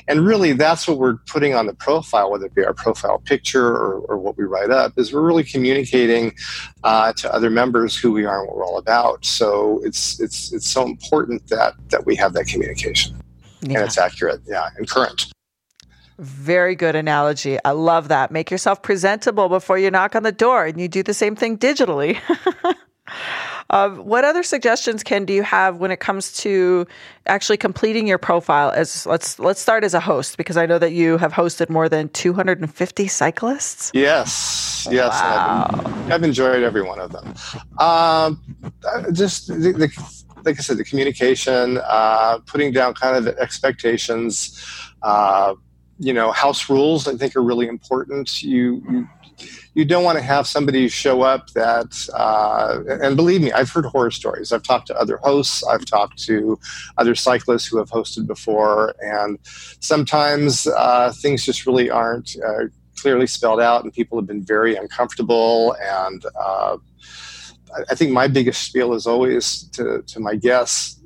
and 0.09 0.27
really, 0.27 0.53
that's 0.53 0.87
what 0.87 0.99
we're 0.99 1.17
putting 1.27 1.55
on 1.55 1.67
the 1.67 1.75
profile, 1.75 2.31
whether 2.31 2.47
it 2.47 2.55
be 2.55 2.65
our 2.65 2.75
profile 2.75 3.19
picture 3.19 3.67
or, 3.67 4.01
or 4.01 4.19
what 4.19 4.37
we 4.37 4.45
write 4.45 4.71
up, 4.71 4.93
is 4.97 5.13
we're 5.13 5.23
really 5.23 5.45
communicating 5.45 6.35
uh, 6.83 7.13
to 7.15 7.33
other 7.33 7.51
members 7.51 7.97
who 7.97 8.13
we 8.13 8.25
are 8.25 8.41
and 8.41 8.49
what 8.49 8.57
we're 8.57 8.67
all 8.67 8.79
about. 8.79 9.25
So 9.25 9.81
it's 9.85 10.21
it's 10.21 10.53
it's 10.53 10.69
so 10.69 10.85
important 10.85 11.49
that 11.49 11.75
that 11.91 12.07
we 12.07 12.17
have 12.17 12.33
that 12.35 12.47
communication 12.47 13.17
yeah. 13.69 13.79
and 13.79 13.87
it's 13.87 13.99
accurate, 13.99 14.41
yeah, 14.47 14.69
and 14.77 14.89
current. 14.89 15.27
Very 16.19 16.77
good 16.77 16.95
analogy. 16.95 17.59
I 17.65 17.73
love 17.73 18.09
that. 18.09 18.31
Make 18.31 18.51
yourself 18.51 18.83
presentable 18.83 19.49
before 19.49 19.79
you 19.79 19.91
knock 19.91 20.15
on 20.15 20.23
the 20.23 20.33
door, 20.33 20.65
and 20.65 20.81
you 20.81 20.89
do 20.89 21.03
the 21.03 21.15
same 21.15 21.35
thing 21.35 21.59
digitally. 21.59 22.19
Uh, 23.75 23.91
what 23.91 24.25
other 24.25 24.45
suggestions, 24.45 25.03
Ken, 25.03 25.25
do 25.25 25.33
you 25.33 25.43
have 25.43 25.79
when 25.79 25.91
it 25.91 25.99
comes 25.99 26.33
to 26.35 26.87
actually 27.27 27.57
completing 27.57 28.07
your 28.07 28.19
profile? 28.19 28.71
As 28.71 29.05
let's 29.05 29.41
let's 29.41 29.61
start 29.61 29.83
as 29.83 29.95
a 29.95 30.01
host 30.01 30.37
because 30.37 30.57
I 30.57 30.65
know 30.65 30.79
that 30.79 30.93
you 30.93 31.19
have 31.19 31.33
hosted 31.33 31.69
more 31.71 31.89
than 31.89 32.09
250 32.11 33.09
cyclists. 33.09 33.91
Yes, 33.93 34.87
yes, 34.93 35.11
wow. 35.21 35.67
I've, 35.73 36.13
I've, 36.13 36.23
enjoyed 36.23 36.63
every 36.63 36.83
one 36.83 37.01
of 37.01 37.11
them. 37.11 37.35
Um, 37.81 38.41
just 39.13 39.49
the, 39.49 39.73
the, 39.73 40.23
like 40.45 40.57
I 40.57 40.63
said, 40.63 40.77
the 40.77 40.85
communication, 40.85 41.81
uh, 41.85 42.39
putting 42.47 42.71
down 42.71 42.95
kind 42.95 43.17
of 43.17 43.27
expectations. 43.39 44.65
Uh, 45.03 45.57
you 45.99 46.13
know, 46.13 46.31
house 46.31 46.71
rules 46.71 47.09
I 47.09 47.17
think 47.17 47.35
are 47.35 47.43
really 47.43 47.67
important. 47.67 48.41
You, 48.41 48.85
you 48.89 49.09
you 49.75 49.85
don't 49.85 50.05
want 50.05 50.19
to 50.19 50.23
have 50.23 50.47
somebody 50.47 50.89
show 50.89 51.23
up 51.23 51.51
that, 51.51 52.09
uh, 52.15 52.81
and 53.03 53.17
believe 53.17 53.43
me, 53.43 53.53
I've 53.53 53.71
heard 53.71 53.87
horror 53.87 54.11
stories. 54.11 54.53
I've 54.53 54.63
talked 54.63 54.87
to 54.89 54.97
other 54.97 55.19
hosts, 55.19 55.65
I've 55.65 55.85
talked 55.85 56.19
to 56.25 56.59
other 56.99 57.15
cyclists 57.15 57.67
who 57.67 57.79
have 57.79 57.91
hosted 57.91 58.27
before, 58.27 58.95
and 59.01 59.39
sometimes 59.81 60.67
uh, 60.67 61.13
things 61.17 61.45
just 61.45 61.67
really 61.67 61.91
aren't 61.91 62.37
uh, 62.47 62.65
clearly 62.97 63.27
spelled 63.27 63.61
out, 63.61 63.85
and 63.85 63.93
people 63.93 64.19
have 64.19 64.27
been 64.27 64.43
very 64.43 64.77
uncomfortable. 64.77 65.77
And 65.81 66.25
uh, 66.41 66.79
I 67.91 67.95
think 67.95 68.13
my 68.13 68.29
biggest 68.29 68.63
spiel 68.63 68.95
is 68.95 69.07
always 69.07 69.65
to, 69.73 70.03
to 70.07 70.21
my 70.21 70.37
guests 70.37 71.01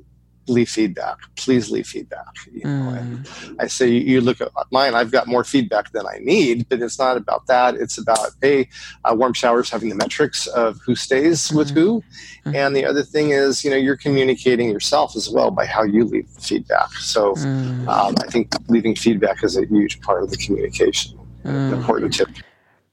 leave 0.49 0.69
feedback. 0.69 1.17
Please 1.35 1.69
leave 1.69 1.87
feedback. 1.87 2.25
You 2.51 2.63
know, 2.63 2.97
mm. 2.99 3.55
I 3.59 3.67
say 3.67 3.89
you 3.89 4.21
look 4.21 4.41
at 4.41 4.49
mine. 4.71 4.95
I've 4.95 5.11
got 5.11 5.27
more 5.27 5.43
feedback 5.43 5.91
than 5.91 6.05
I 6.05 6.19
need, 6.21 6.67
but 6.69 6.81
it's 6.81 6.99
not 6.99 7.17
about 7.17 7.47
that. 7.47 7.75
It's 7.75 7.97
about 7.97 8.31
a 8.43 8.67
uh, 9.05 9.15
warm 9.15 9.33
showers 9.33 9.69
having 9.69 9.89
the 9.89 9.95
metrics 9.95 10.47
of 10.47 10.79
who 10.85 10.95
stays 10.95 11.49
mm. 11.49 11.57
with 11.57 11.69
who, 11.71 12.03
mm. 12.45 12.55
and 12.55 12.75
the 12.75 12.85
other 12.85 13.03
thing 13.03 13.29
is 13.29 13.63
you 13.63 13.69
know 13.69 13.77
you're 13.77 13.97
communicating 13.97 14.69
yourself 14.69 15.15
as 15.15 15.29
well 15.29 15.51
by 15.51 15.65
how 15.65 15.83
you 15.83 16.03
leave 16.03 16.33
the 16.33 16.41
feedback. 16.41 16.91
So 16.93 17.35
mm. 17.35 17.87
um, 17.87 18.15
I 18.19 18.27
think 18.27 18.53
leaving 18.67 18.95
feedback 18.95 19.43
is 19.43 19.57
a 19.57 19.65
huge 19.65 20.01
part 20.01 20.23
of 20.23 20.31
the 20.31 20.37
communication. 20.37 21.17
Mm. 21.45 21.73
important 21.73 22.13
tip. 22.13 22.27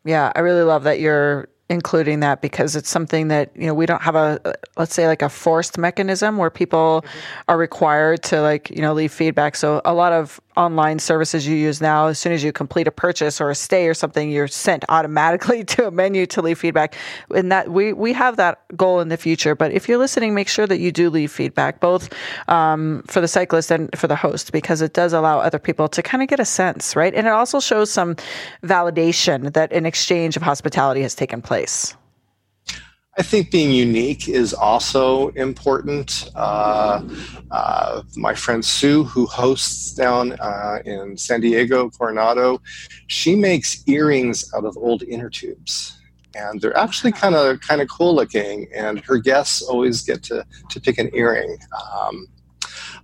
Yeah, 0.04 0.30
I 0.36 0.40
really 0.40 0.62
love 0.62 0.84
that 0.84 1.00
you're 1.00 1.48
including 1.68 2.20
that 2.20 2.40
because 2.40 2.76
it's 2.76 2.88
something 2.88 3.28
that 3.28 3.50
you 3.56 3.66
know 3.66 3.74
we 3.74 3.86
don't 3.86 4.02
have 4.02 4.14
a 4.14 4.40
let's 4.76 4.94
say 4.94 5.06
like 5.06 5.22
a 5.22 5.28
forced 5.28 5.78
mechanism 5.78 6.36
where 6.36 6.50
people 6.50 7.02
mm-hmm. 7.04 7.18
are 7.48 7.58
required 7.58 8.22
to 8.22 8.40
like 8.40 8.70
you 8.70 8.80
know 8.80 8.92
leave 8.92 9.12
feedback 9.12 9.56
so 9.56 9.80
a 9.84 9.92
lot 9.92 10.12
of 10.12 10.40
online 10.56 10.98
services 10.98 11.46
you 11.46 11.56
use 11.56 11.80
now, 11.80 12.06
as 12.06 12.18
soon 12.18 12.32
as 12.32 12.42
you 12.42 12.52
complete 12.52 12.86
a 12.86 12.90
purchase 12.90 13.40
or 13.40 13.50
a 13.50 13.54
stay 13.54 13.88
or 13.88 13.94
something, 13.94 14.30
you're 14.30 14.48
sent 14.48 14.84
automatically 14.88 15.64
to 15.76 15.86
a 15.86 15.90
menu 15.90 16.26
to 16.26 16.42
leave 16.42 16.58
feedback. 16.58 16.94
And 17.34 17.52
that 17.52 17.70
we 17.70 17.92
we 17.92 18.12
have 18.12 18.36
that 18.36 18.60
goal 18.76 19.00
in 19.00 19.08
the 19.08 19.16
future. 19.16 19.54
But 19.54 19.72
if 19.72 19.88
you're 19.88 19.98
listening, 19.98 20.34
make 20.34 20.48
sure 20.48 20.66
that 20.66 20.78
you 20.78 20.92
do 20.92 21.10
leave 21.10 21.30
feedback, 21.30 21.80
both 21.80 22.12
um, 22.48 23.02
for 23.06 23.20
the 23.20 23.28
cyclist 23.28 23.70
and 23.70 23.90
for 23.98 24.06
the 24.06 24.16
host, 24.16 24.52
because 24.52 24.80
it 24.80 24.92
does 24.92 25.12
allow 25.12 25.38
other 25.38 25.58
people 25.58 25.88
to 25.88 26.02
kind 26.02 26.22
of 26.22 26.28
get 26.28 26.40
a 26.40 26.44
sense, 26.44 26.96
right? 26.96 27.14
And 27.14 27.26
it 27.26 27.32
also 27.32 27.60
shows 27.60 27.90
some 27.90 28.16
validation 28.62 29.52
that 29.52 29.72
an 29.72 29.86
exchange 29.86 30.36
of 30.36 30.42
hospitality 30.42 31.02
has 31.02 31.14
taken 31.14 31.42
place. 31.42 31.94
I 33.18 33.22
think 33.22 33.50
being 33.50 33.70
unique 33.70 34.28
is 34.28 34.52
also 34.52 35.28
important. 35.28 36.28
Uh, 36.34 37.02
uh, 37.50 38.02
my 38.14 38.34
friend 38.34 38.62
Sue, 38.62 39.04
who 39.04 39.24
hosts 39.24 39.94
down 39.94 40.32
uh, 40.32 40.80
in 40.84 41.16
San 41.16 41.40
Diego, 41.40 41.88
Coronado, 41.88 42.60
she 43.06 43.34
makes 43.34 43.82
earrings 43.88 44.52
out 44.54 44.66
of 44.66 44.76
old 44.76 45.02
inner 45.04 45.30
tubes. 45.30 45.96
And 46.34 46.60
they're 46.60 46.76
actually 46.76 47.12
kind 47.12 47.34
of 47.34 47.62
kind 47.62 47.80
of 47.80 47.88
cool 47.88 48.14
looking, 48.14 48.68
and 48.74 49.00
her 49.00 49.16
guests 49.16 49.62
always 49.62 50.02
get 50.02 50.22
to, 50.24 50.44
to 50.68 50.78
pick 50.78 50.98
an 50.98 51.08
earring. 51.14 51.56
Um, 51.94 52.26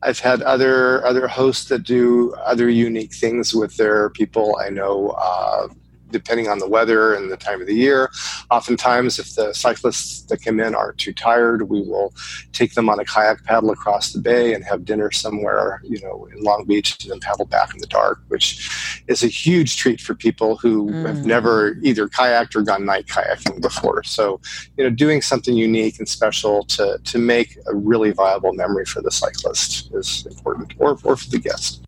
I've 0.02 0.18
had 0.18 0.42
other 0.42 1.02
other 1.06 1.26
hosts 1.26 1.68
that 1.68 1.84
do 1.84 2.34
other 2.34 2.68
unique 2.68 3.14
things 3.14 3.54
with 3.54 3.74
their 3.78 4.10
people. 4.10 4.58
I 4.62 4.68
know 4.68 5.14
uh, 5.18 5.68
depending 6.12 6.48
on 6.48 6.58
the 6.58 6.68
weather 6.68 7.14
and 7.14 7.30
the 7.30 7.36
time 7.36 7.60
of 7.60 7.66
the 7.66 7.74
year. 7.74 8.10
Oftentimes, 8.50 9.18
if 9.18 9.34
the 9.34 9.52
cyclists 9.52 10.22
that 10.22 10.42
come 10.42 10.60
in 10.60 10.74
are 10.74 10.92
too 10.92 11.12
tired, 11.12 11.68
we 11.68 11.80
will 11.80 12.14
take 12.52 12.74
them 12.74 12.88
on 12.88 13.00
a 13.00 13.04
kayak 13.04 13.42
paddle 13.44 13.70
across 13.70 14.12
the 14.12 14.20
bay 14.20 14.54
and 14.54 14.64
have 14.64 14.84
dinner 14.84 15.10
somewhere, 15.10 15.80
you 15.84 16.00
know, 16.00 16.28
in 16.32 16.42
Long 16.42 16.64
Beach 16.64 17.02
and 17.02 17.10
then 17.10 17.20
paddle 17.20 17.46
back 17.46 17.74
in 17.74 17.80
the 17.80 17.86
dark, 17.86 18.20
which 18.28 19.02
is 19.08 19.22
a 19.22 19.26
huge 19.26 19.76
treat 19.76 20.00
for 20.00 20.14
people 20.14 20.56
who 20.56 20.90
mm. 20.90 21.06
have 21.06 21.26
never 21.26 21.78
either 21.82 22.08
kayaked 22.08 22.54
or 22.54 22.62
gone 22.62 22.84
night 22.84 23.06
kayaking 23.06 23.60
before. 23.60 24.02
So, 24.04 24.40
you 24.76 24.84
know, 24.84 24.90
doing 24.90 25.22
something 25.22 25.54
unique 25.54 25.98
and 25.98 26.08
special 26.08 26.64
to, 26.64 26.98
to 27.02 27.18
make 27.18 27.56
a 27.66 27.74
really 27.74 28.12
viable 28.12 28.52
memory 28.52 28.84
for 28.84 29.02
the 29.02 29.10
cyclist 29.10 29.92
is 29.94 30.26
important 30.26 30.74
or, 30.78 30.98
or 31.04 31.16
for 31.16 31.30
the 31.30 31.38
guest. 31.38 31.82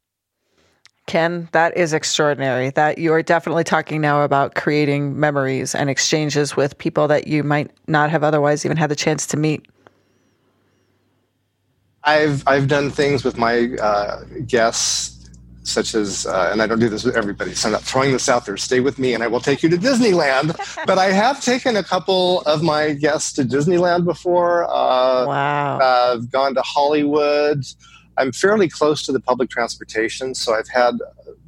Ken, 1.07 1.49
that 1.53 1.77
is 1.77 1.93
extraordinary. 1.93 2.71
That 2.71 2.99
you 2.99 3.13
are 3.13 3.23
definitely 3.23 3.65
talking 3.65 4.01
now 4.01 4.23
about 4.23 4.55
creating 4.55 5.19
memories 5.19 5.75
and 5.75 5.91
exchanges 5.91 6.57
with 6.57 6.79
people 6.79 7.09
that 7.09 7.27
you 7.27 7.43
might 7.43 7.71
not 7.87 8.11
have 8.11 8.25
otherwise 8.25 8.65
even 8.65 8.77
had 8.77 8.91
the 8.91 8.97
chance 8.97 9.27
to 9.29 9.37
meet. 9.37 9.67
I've 12.05 12.47
I've 12.47 12.69
done 12.69 12.91
things 12.91 13.25
with 13.25 13.37
my 13.37 13.77
uh, 13.81 14.25
guests, 14.47 15.31
such 15.63 15.95
as, 15.95 16.27
uh, 16.27 16.51
and 16.53 16.61
I 16.63 16.67
don't 16.67 16.79
do 16.79 16.89
this 16.89 17.05
with 17.05 17.17
everybody, 17.17 17.55
so 17.55 17.69
I'm 17.69 17.73
not 17.73 17.83
throwing 17.83 18.13
this 18.13 18.29
out 18.29 18.47
there. 18.47 18.57
Stay 18.57 18.81
with 18.81 18.99
me, 18.99 19.15
and 19.15 19.23
I 19.23 19.27
will 19.27 19.41
take 19.41 19.63
you 19.63 19.69
to 19.71 19.77
Disneyland. 19.77 20.55
but 20.87 20.99
I 20.99 21.13
have 21.13 21.43
taken 21.43 21.77
a 21.77 21.83
couple 21.83 22.43
of 22.43 22.63
my 22.63 22.93
guests 22.93 23.33
to 23.35 23.43
Disneyland 23.43 24.05
before. 24.05 24.65
Uh, 24.65 25.27
wow! 25.27 25.79
I've 26.13 26.31
gone 26.31 26.55
to 26.55 26.63
Hollywood. 26.63 27.65
I'm 28.17 28.33
fairly 28.33 28.69
close 28.69 29.03
to 29.05 29.13
the 29.13 29.21
public 29.21 29.51
transportation, 29.51 30.35
so 30.35 30.55
I've 30.55 30.69
had 30.69 30.99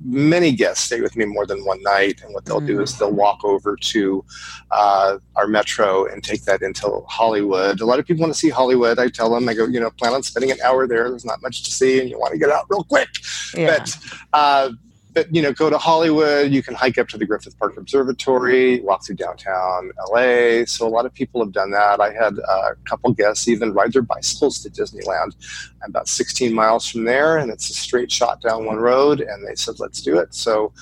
many 0.05 0.53
guests 0.53 0.85
stay 0.85 1.01
with 1.01 1.17
me 1.17 1.25
more 1.25 1.47
than 1.47 1.65
one 1.65 1.83
night. 1.83 2.23
And 2.23 2.33
what 2.35 2.45
they'll 2.45 2.61
mm. 2.61 2.67
do 2.67 2.81
is 2.81 2.99
they'll 2.99 3.13
walk 3.13 3.45
over 3.45 3.77
to 3.77 4.25
uh, 4.71 5.19
our 5.37 5.47
metro 5.47 6.07
and 6.07 6.23
take 6.23 6.45
that 6.45 6.63
into 6.63 7.03
Hollywood. 7.09 7.81
A 7.81 7.87
lot 7.87 7.99
of 7.99 8.07
people 8.07 8.23
want 8.23 8.33
to 8.33 8.39
see 8.39 8.51
Hollywood. 8.51 8.99
I 8.99 9.09
tell 9.09 9.31
them, 9.33 9.49
I 9.49 9.55
go, 9.55 9.67
you 9.67 9.81
know, 9.81 9.91
plan 9.91 10.13
on 10.13 10.23
spending 10.23 10.51
an 10.51 10.59
hour 10.65 10.87
there. 10.87 11.09
There's 11.09 11.25
not 11.25 11.43
much 11.43 11.63
to 11.65 11.71
see, 11.71 12.01
and 12.01 12.11
you 12.11 12.19
want 12.19 12.33
to 12.33 12.39
get 12.39 12.51
out 12.51 12.67
real 12.69 12.85
quick. 12.85 13.09
Yeah. 13.55 13.79
But 13.79 13.99
uh, 14.33 14.71
but 15.17 15.35
you 15.35 15.41
know, 15.41 15.51
go 15.51 15.71
to 15.71 15.79
Hollywood. 15.79 16.53
You 16.53 16.63
can 16.63 16.75
hike 16.75 16.99
up 16.99 17.09
to 17.09 17.17
the 17.17 17.25
Griffith 17.25 17.59
Park 17.59 17.79
Observatory, 17.79 18.81
walk 18.81 19.03
through 19.07 19.17
downtown 19.17 19.91
LA. 20.11 20.67
So 20.67 20.87
a 20.87 20.93
lot 20.93 21.07
of 21.07 21.15
people 21.15 21.43
have 21.43 21.53
done 21.53 21.71
that. 21.71 22.03
I 22.03 22.13
had 22.13 22.37
a 22.39 22.75
couple 22.85 23.11
guests 23.15 23.49
even 23.49 23.73
ride 23.73 23.95
their 23.95 24.03
bicycles 24.03 24.63
to 24.63 24.69
Disneyland. 24.69 25.35
I'm 25.83 25.89
about 25.89 26.07
16 26.07 26.53
miles 26.53 26.87
from 26.87 27.05
there, 27.05 27.39
and 27.39 27.51
it's 27.51 27.71
a 27.71 27.73
straight 27.73 28.13
shot 28.13 28.43
down 28.43 28.67
one 28.67 28.77
road. 28.77 29.23
And 29.23 29.49
they 29.49 29.55
said, 29.55 29.81
"Let's 29.81 30.03
do 30.03 30.19
it." 30.19 30.35
So, 30.35 30.75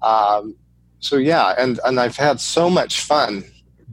um, 0.00 0.56
so 1.00 1.18
yeah, 1.18 1.54
and 1.58 1.78
and 1.84 2.00
I've 2.00 2.16
had 2.16 2.40
so 2.40 2.70
much 2.70 3.02
fun 3.02 3.44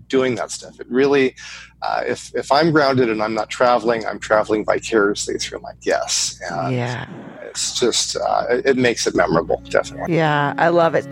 doing 0.07 0.36
that 0.36 0.51
stuff. 0.51 0.79
It 0.79 0.89
really, 0.89 1.36
uh, 1.81 2.03
if 2.05 2.33
if 2.35 2.51
I'm 2.51 2.71
grounded 2.71 3.09
and 3.09 3.21
I'm 3.21 3.33
not 3.33 3.50
traveling, 3.50 4.05
I'm 4.05 4.19
traveling 4.19 4.63
vicariously 4.65 5.38
through 5.38 5.59
my 5.59 5.73
guests. 5.81 6.39
And 6.50 6.75
yeah, 6.75 7.07
it's 7.43 7.79
just 7.79 8.15
uh, 8.17 8.45
it, 8.50 8.65
it 8.65 8.77
makes 8.77 9.07
it 9.07 9.15
memorable, 9.15 9.61
definitely. 9.69 10.15
Yeah, 10.15 10.53
I 10.57 10.69
love 10.69 10.95
it. 10.95 11.05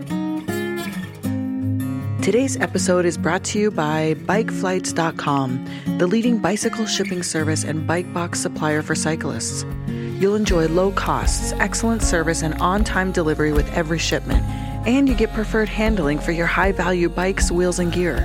Today's 2.22 2.58
episode 2.58 3.06
is 3.06 3.16
brought 3.16 3.42
to 3.44 3.58
you 3.58 3.70
by 3.70 4.14
BikeFlights.com, 4.14 5.96
the 5.98 6.06
leading 6.06 6.38
bicycle 6.38 6.84
shipping 6.84 7.22
service 7.22 7.64
and 7.64 7.86
bike 7.86 8.12
box 8.12 8.40
supplier 8.40 8.82
for 8.82 8.94
cyclists. 8.94 9.64
You'll 9.88 10.34
enjoy 10.36 10.68
low 10.68 10.92
costs, 10.92 11.52
excellent 11.54 12.02
service, 12.02 12.42
and 12.42 12.54
on 12.60 12.84
time 12.84 13.10
delivery 13.10 13.54
with 13.54 13.72
every 13.72 13.98
shipment, 13.98 14.44
and 14.86 15.08
you 15.08 15.14
get 15.14 15.32
preferred 15.32 15.70
handling 15.70 16.18
for 16.18 16.32
your 16.32 16.46
high 16.46 16.72
value 16.72 17.08
bikes, 17.08 17.50
wheels, 17.50 17.78
and 17.78 17.90
gear. 17.90 18.18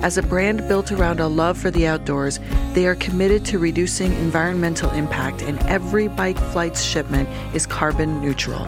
As 0.00 0.16
a 0.16 0.22
brand 0.22 0.66
built 0.68 0.92
around 0.92 1.18
a 1.18 1.26
love 1.26 1.58
for 1.58 1.72
the 1.72 1.86
outdoors, 1.86 2.38
they 2.72 2.86
are 2.86 2.94
committed 2.94 3.44
to 3.46 3.58
reducing 3.58 4.12
environmental 4.12 4.90
impact, 4.92 5.42
and 5.42 5.58
every 5.66 6.06
bike 6.06 6.38
flight's 6.38 6.82
shipment 6.82 7.28
is 7.52 7.66
carbon 7.66 8.20
neutral. 8.20 8.64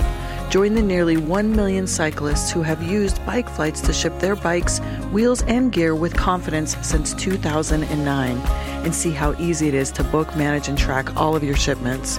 Join 0.51 0.75
the 0.75 0.83
nearly 0.83 1.17
1 1.17 1.55
million 1.55 1.87
cyclists 1.87 2.51
who 2.51 2.63
have 2.63 2.83
used 2.83 3.25
bike 3.25 3.49
flights 3.49 3.81
to 3.83 3.93
ship 3.93 4.19
their 4.19 4.35
bikes, 4.35 4.81
wheels, 5.13 5.43
and 5.43 5.71
gear 5.71 5.95
with 5.95 6.17
confidence 6.17 6.77
since 6.83 7.15
2009 7.15 8.37
and 8.85 8.93
see 8.93 9.13
how 9.13 9.33
easy 9.39 9.69
it 9.69 9.75
is 9.75 9.93
to 9.93 10.03
book, 10.03 10.35
manage, 10.37 10.67
and 10.67 10.77
track 10.77 11.17
all 11.17 11.37
of 11.37 11.45
your 11.45 11.55
shipments. 11.55 12.19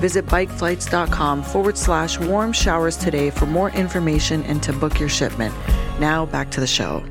Visit 0.00 0.26
bikeflights.com 0.26 1.42
forward 1.42 1.78
slash 1.78 2.18
warm 2.18 2.52
showers 2.52 2.98
today 2.98 3.30
for 3.30 3.46
more 3.46 3.70
information 3.70 4.42
and 4.42 4.62
to 4.62 4.74
book 4.74 5.00
your 5.00 5.08
shipment. 5.08 5.54
Now 5.98 6.26
back 6.26 6.50
to 6.50 6.60
the 6.60 6.66
show. 6.66 7.02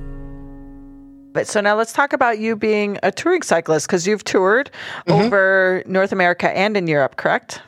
But 1.34 1.48
so 1.48 1.62
now 1.62 1.76
let's 1.76 1.94
talk 1.94 2.14
about 2.14 2.40
you 2.40 2.56
being 2.56 2.98
a 3.04 3.12
touring 3.12 3.42
cyclist 3.42 3.88
because 3.88 4.06
you've 4.06 4.24
toured 4.24 4.70
mm-hmm. 5.08 5.12
over 5.12 5.84
North 5.86 6.12
America 6.12 6.56
and 6.56 6.76
in 6.76 6.88
Europe, 6.88 7.16
correct? 7.16 7.62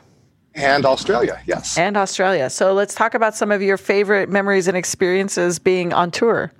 And 0.54 0.86
Australia, 0.86 1.40
yes. 1.46 1.76
And 1.76 1.96
Australia. 1.96 2.48
So 2.50 2.74
let's 2.74 2.94
talk 2.94 3.14
about 3.14 3.34
some 3.34 3.50
of 3.50 3.60
your 3.60 3.76
favorite 3.76 4.28
memories 4.28 4.68
and 4.68 4.76
experiences 4.76 5.58
being 5.58 5.92
on 5.92 6.10
tour. 6.10 6.52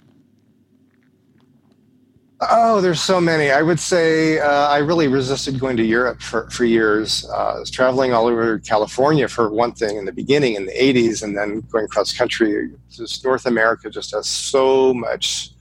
Oh, 2.40 2.80
there's 2.80 3.00
so 3.00 3.20
many. 3.20 3.50
I 3.50 3.62
would 3.62 3.78
say 3.78 4.40
uh, 4.40 4.68
I 4.68 4.78
really 4.78 5.06
resisted 5.06 5.61
going 5.61 5.76
to 5.76 5.84
Europe 5.84 6.20
for, 6.20 6.50
for 6.50 6.64
years. 6.64 7.25
Uh, 7.30 7.54
I 7.54 7.58
was 7.61 7.70
traveling 7.70 8.12
all 8.12 8.26
over 8.26 8.58
California 8.58 9.28
for 9.28 9.50
one 9.50 9.73
thing 9.73 9.96
in 9.96 10.04
the 10.04 10.12
beginning 10.12 10.54
in 10.54 10.66
the 10.66 10.73
80s, 10.73 11.23
and 11.23 11.37
then 11.37 11.61
going 11.70 11.87
cross 11.87 12.12
country. 12.12 12.70
Just 12.90 13.25
North 13.25 13.46
America 13.46 13.88
just 13.88 14.11
has 14.11 14.26
so 14.26 14.92
much 14.92 15.53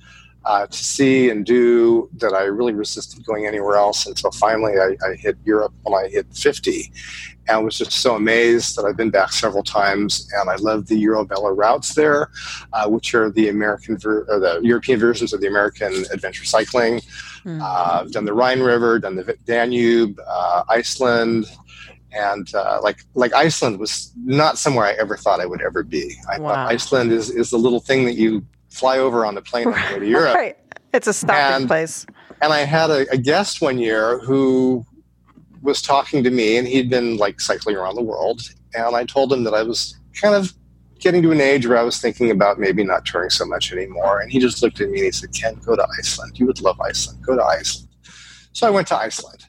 uh, 0.45 0.67
to 0.67 0.77
see 0.83 1.29
and 1.29 1.45
do 1.45 2.09
that 2.17 2.33
I 2.33 2.43
really 2.43 2.73
resisted 2.73 3.25
going 3.25 3.45
anywhere 3.45 3.75
else 3.75 4.05
until 4.05 4.31
finally 4.31 4.73
I, 4.73 4.95
I, 5.07 5.15
hit 5.15 5.37
Europe 5.45 5.73
when 5.83 5.93
I 5.93 6.09
hit 6.09 6.27
50 6.33 6.91
and 7.47 7.63
was 7.63 7.77
just 7.77 7.91
so 7.91 8.15
amazed 8.15 8.75
that 8.75 8.85
I've 8.85 8.97
been 8.97 9.09
back 9.09 9.31
several 9.31 9.63
times 9.63 10.29
and 10.33 10.49
I 10.49 10.55
love 10.55 10.87
the 10.87 11.01
EuroVelo 11.01 11.55
routes 11.55 11.93
there, 11.93 12.29
uh, 12.73 12.87
which 12.89 13.13
are 13.15 13.31
the 13.31 13.49
American 13.49 13.97
ver- 13.97 14.25
or 14.29 14.39
the 14.39 14.59
European 14.61 14.99
versions 14.99 15.33
of 15.33 15.41
the 15.41 15.47
American 15.47 16.05
adventure 16.11 16.45
cycling. 16.45 16.99
Mm-hmm. 17.45 17.61
Uh, 17.61 18.01
I've 18.01 18.11
done 18.11 18.25
the 18.25 18.33
Rhine 18.33 18.61
River, 18.61 18.99
done 18.99 19.15
the 19.15 19.37
Danube, 19.45 20.19
uh, 20.25 20.63
Iceland, 20.69 21.45
and 22.13 22.53
uh, 22.53 22.79
like 22.81 23.03
like 23.15 23.33
Iceland 23.33 23.79
was 23.79 24.13
not 24.23 24.57
somewhere 24.57 24.85
I 24.85 24.93
ever 24.93 25.17
thought 25.17 25.39
I 25.39 25.45
would 25.45 25.61
ever 25.61 25.83
be. 25.83 26.15
I 26.29 26.39
wow. 26.39 26.49
thought 26.49 26.71
Iceland 26.71 27.11
is 27.11 27.29
is 27.29 27.49
the 27.49 27.57
little 27.57 27.79
thing 27.79 28.05
that 28.05 28.13
you 28.13 28.45
fly 28.73 28.97
over 28.97 29.25
on 29.25 29.35
the 29.35 29.41
plane 29.41 29.67
and 29.67 29.89
go 29.89 29.99
to 29.99 30.07
Europe. 30.17 30.35
right. 30.35 30.57
It's 30.93 31.07
a 31.07 31.13
stopping 31.13 31.61
and, 31.61 31.67
place. 31.67 32.05
And 32.41 32.53
I 32.53 32.59
had 32.59 32.89
a, 32.89 33.09
a 33.11 33.17
guest 33.17 33.61
one 33.61 33.77
year 33.77 34.19
who 34.19 34.85
was 35.61 35.81
talking 35.81 36.23
to 36.23 36.29
me, 36.29 36.57
and 36.57 36.67
he'd 36.67 36.89
been 36.89 37.17
like 37.17 37.39
cycling 37.39 37.75
around 37.75 37.95
the 37.95 38.03
world. 38.03 38.41
And 38.75 38.95
I 38.95 39.05
told 39.05 39.31
him 39.31 39.43
that 39.45 39.53
I 39.53 39.63
was 39.63 39.97
kind 40.21 40.35
of 40.35 40.53
getting 40.99 41.21
to 41.21 41.31
an 41.31 41.41
age 41.41 41.67
where 41.67 41.77
I 41.77 41.83
was 41.83 41.99
thinking 41.99 42.31
about 42.31 42.59
maybe 42.59 42.83
not 42.83 43.05
touring 43.05 43.29
so 43.29 43.45
much 43.45 43.71
anymore. 43.71 44.19
And 44.19 44.31
he 44.31 44.39
just 44.39 44.61
looked 44.61 44.81
at 44.81 44.89
me 44.89 44.99
and 44.99 45.05
he 45.05 45.11
said, 45.11 45.33
Ken, 45.33 45.55
go 45.55 45.75
to 45.75 45.87
Iceland. 45.99 46.39
You 46.39 46.45
would 46.45 46.61
love 46.61 46.79
Iceland. 46.79 47.23
Go 47.25 47.35
to 47.35 47.43
Iceland. 47.43 47.89
So 48.53 48.67
I 48.67 48.69
went 48.69 48.87
to 48.87 48.95
Iceland. 48.95 49.45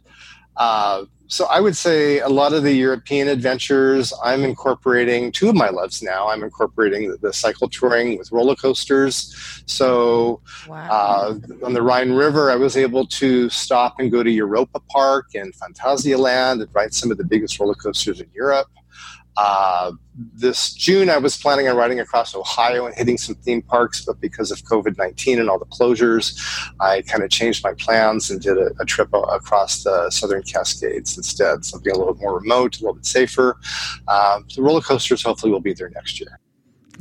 Uh, 0.57 1.05
so 1.27 1.47
I 1.47 1.61
would 1.61 1.77
say 1.77 2.21
a 2.21 2.29
lot 2.29 2.53
of 2.53 2.63
the 2.63 2.73
European 2.73 3.29
adventures, 3.29 4.13
I'm 4.23 4.45
incorporating 4.45 5.33
two 5.33 5.49
of 5.49 5.55
my 5.55 5.71
loves 5.71 6.03
now. 6.03 6.29
I'm 6.29 6.43
incorporating 6.43 7.11
the, 7.11 7.17
the 7.17 7.33
cycle 7.33 7.69
touring 7.69 8.19
with 8.19 8.31
roller 8.31 8.55
coasters. 8.55 9.63
So 9.67 10.41
wow. 10.69 10.89
uh, 10.91 11.35
on 11.65 11.73
the 11.73 11.83
Rhine 11.83 12.13
River, 12.13 12.51
I 12.51 12.57
was 12.57 12.77
able 12.77 13.07
to 13.07 13.49
stop 13.49 14.01
and 14.01 14.11
go 14.11 14.23
to 14.23 14.31
Europa 14.31 14.81
Park 14.91 15.29
and 15.35 15.55
Phantasialand 15.55 16.63
and 16.63 16.69
ride 16.75 16.93
some 16.93 17.11
of 17.11 17.17
the 17.17 17.25
biggest 17.25 17.59
roller 17.59 17.75
coasters 17.75 18.21
in 18.21 18.29
Europe. 18.35 18.69
Uh, 19.37 19.92
this 20.35 20.73
June, 20.75 21.11
I 21.11 21.18
was 21.18 21.37
planning 21.37 21.68
on 21.68 21.77
riding 21.77 21.99
across 21.99 22.35
Ohio 22.35 22.87
and 22.87 22.94
hitting 22.94 23.18
some 23.18 23.35
theme 23.35 23.62
parks, 23.62 24.05
but 24.05 24.20
because 24.20 24.51
of 24.51 24.62
COVID 24.62 24.97
19 24.97 25.40
and 25.40 25.51
all 25.51 25.59
the 25.59 25.64
closures, 25.66 26.38
I 26.81 27.03
kind 27.03 27.25
of 27.25 27.31
changed 27.31 27.64
my 27.64 27.75
plans 27.75 28.31
and 28.31 28.40
did 28.40 28.57
a, 28.57 28.70
a, 28.81 28.85
trip 28.85 29.09
across 29.12 29.83
the 29.83 30.11
Southern 30.11 30.42
Cascades 30.42 31.16
instead, 31.16 31.64
something 31.64 31.90
a 31.90 31.99
little 31.99 32.14
bit 32.14 32.23
more 32.23 32.38
remote, 32.38 32.79
a 32.79 32.83
little 32.83 32.94
bit 32.94 33.07
safer. 33.07 33.57
Um, 34.07 34.47
the 34.55 34.62
roller 34.62 34.81
coasters 34.81 35.23
hopefully 35.23 35.53
will 35.53 35.61
be 35.61 35.75
there 35.75 35.90
next 35.90 36.20
year. 36.20 36.38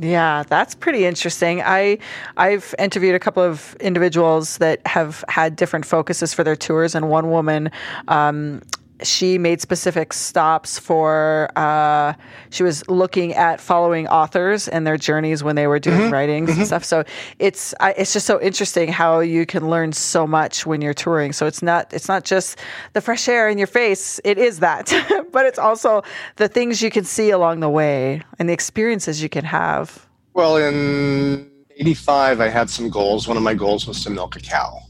Yeah, 0.00 0.42
that's 0.48 0.74
pretty 0.74 1.04
interesting. 1.04 1.62
I 1.62 1.98
I've 2.36 2.74
interviewed 2.80 3.14
a 3.14 3.20
couple 3.20 3.44
of 3.44 3.76
individuals 3.78 4.58
that 4.58 4.84
have 4.86 5.24
had 5.28 5.54
different 5.54 5.86
focuses 5.86 6.34
for 6.34 6.42
their 6.42 6.56
tours, 6.56 6.96
and 6.96 7.08
one 7.08 7.30
woman 7.30 7.70
um, 8.08 8.60
she 9.04 9.38
made 9.38 9.60
specific 9.60 10.12
stops 10.12 10.78
for 10.78 11.48
uh, 11.56 12.14
she 12.50 12.62
was 12.62 12.86
looking 12.88 13.34
at 13.34 13.60
following 13.60 14.08
authors 14.08 14.68
and 14.68 14.86
their 14.86 14.96
journeys 14.96 15.42
when 15.42 15.56
they 15.56 15.66
were 15.66 15.78
doing 15.78 16.00
mm-hmm. 16.00 16.12
writings 16.12 16.50
mm-hmm. 16.50 16.60
and 16.60 16.66
stuff. 16.66 16.84
So 16.84 17.04
it's 17.38 17.74
I, 17.80 17.92
it's 17.92 18.12
just 18.12 18.26
so 18.26 18.40
interesting 18.40 18.90
how 18.90 19.20
you 19.20 19.46
can 19.46 19.68
learn 19.70 19.92
so 19.92 20.26
much 20.26 20.66
when 20.66 20.80
you're 20.80 20.94
touring. 20.94 21.32
So 21.32 21.46
it's 21.46 21.62
not 21.62 21.92
it's 21.92 22.08
not 22.08 22.24
just 22.24 22.58
the 22.92 23.00
fresh 23.00 23.28
air 23.28 23.48
in 23.48 23.58
your 23.58 23.66
face. 23.66 24.20
It 24.24 24.38
is 24.38 24.60
that. 24.60 24.92
But 25.34 25.46
it's 25.46 25.58
also 25.58 26.02
the 26.36 26.46
things 26.46 26.80
you 26.80 26.90
can 26.90 27.02
see 27.02 27.30
along 27.30 27.58
the 27.58 27.68
way 27.68 28.22
and 28.38 28.48
the 28.48 28.52
experiences 28.52 29.20
you 29.20 29.28
can 29.28 29.44
have. 29.44 30.06
Well 30.32 30.56
in 30.56 31.50
85 31.76 32.40
i 32.40 32.48
had 32.48 32.70
some 32.70 32.88
goals. 32.88 33.26
One 33.26 33.36
of 33.36 33.42
my 33.42 33.54
goals 33.54 33.86
was 33.86 34.04
to 34.04 34.10
milk 34.10 34.36
a 34.36 34.40
cow 34.40 34.80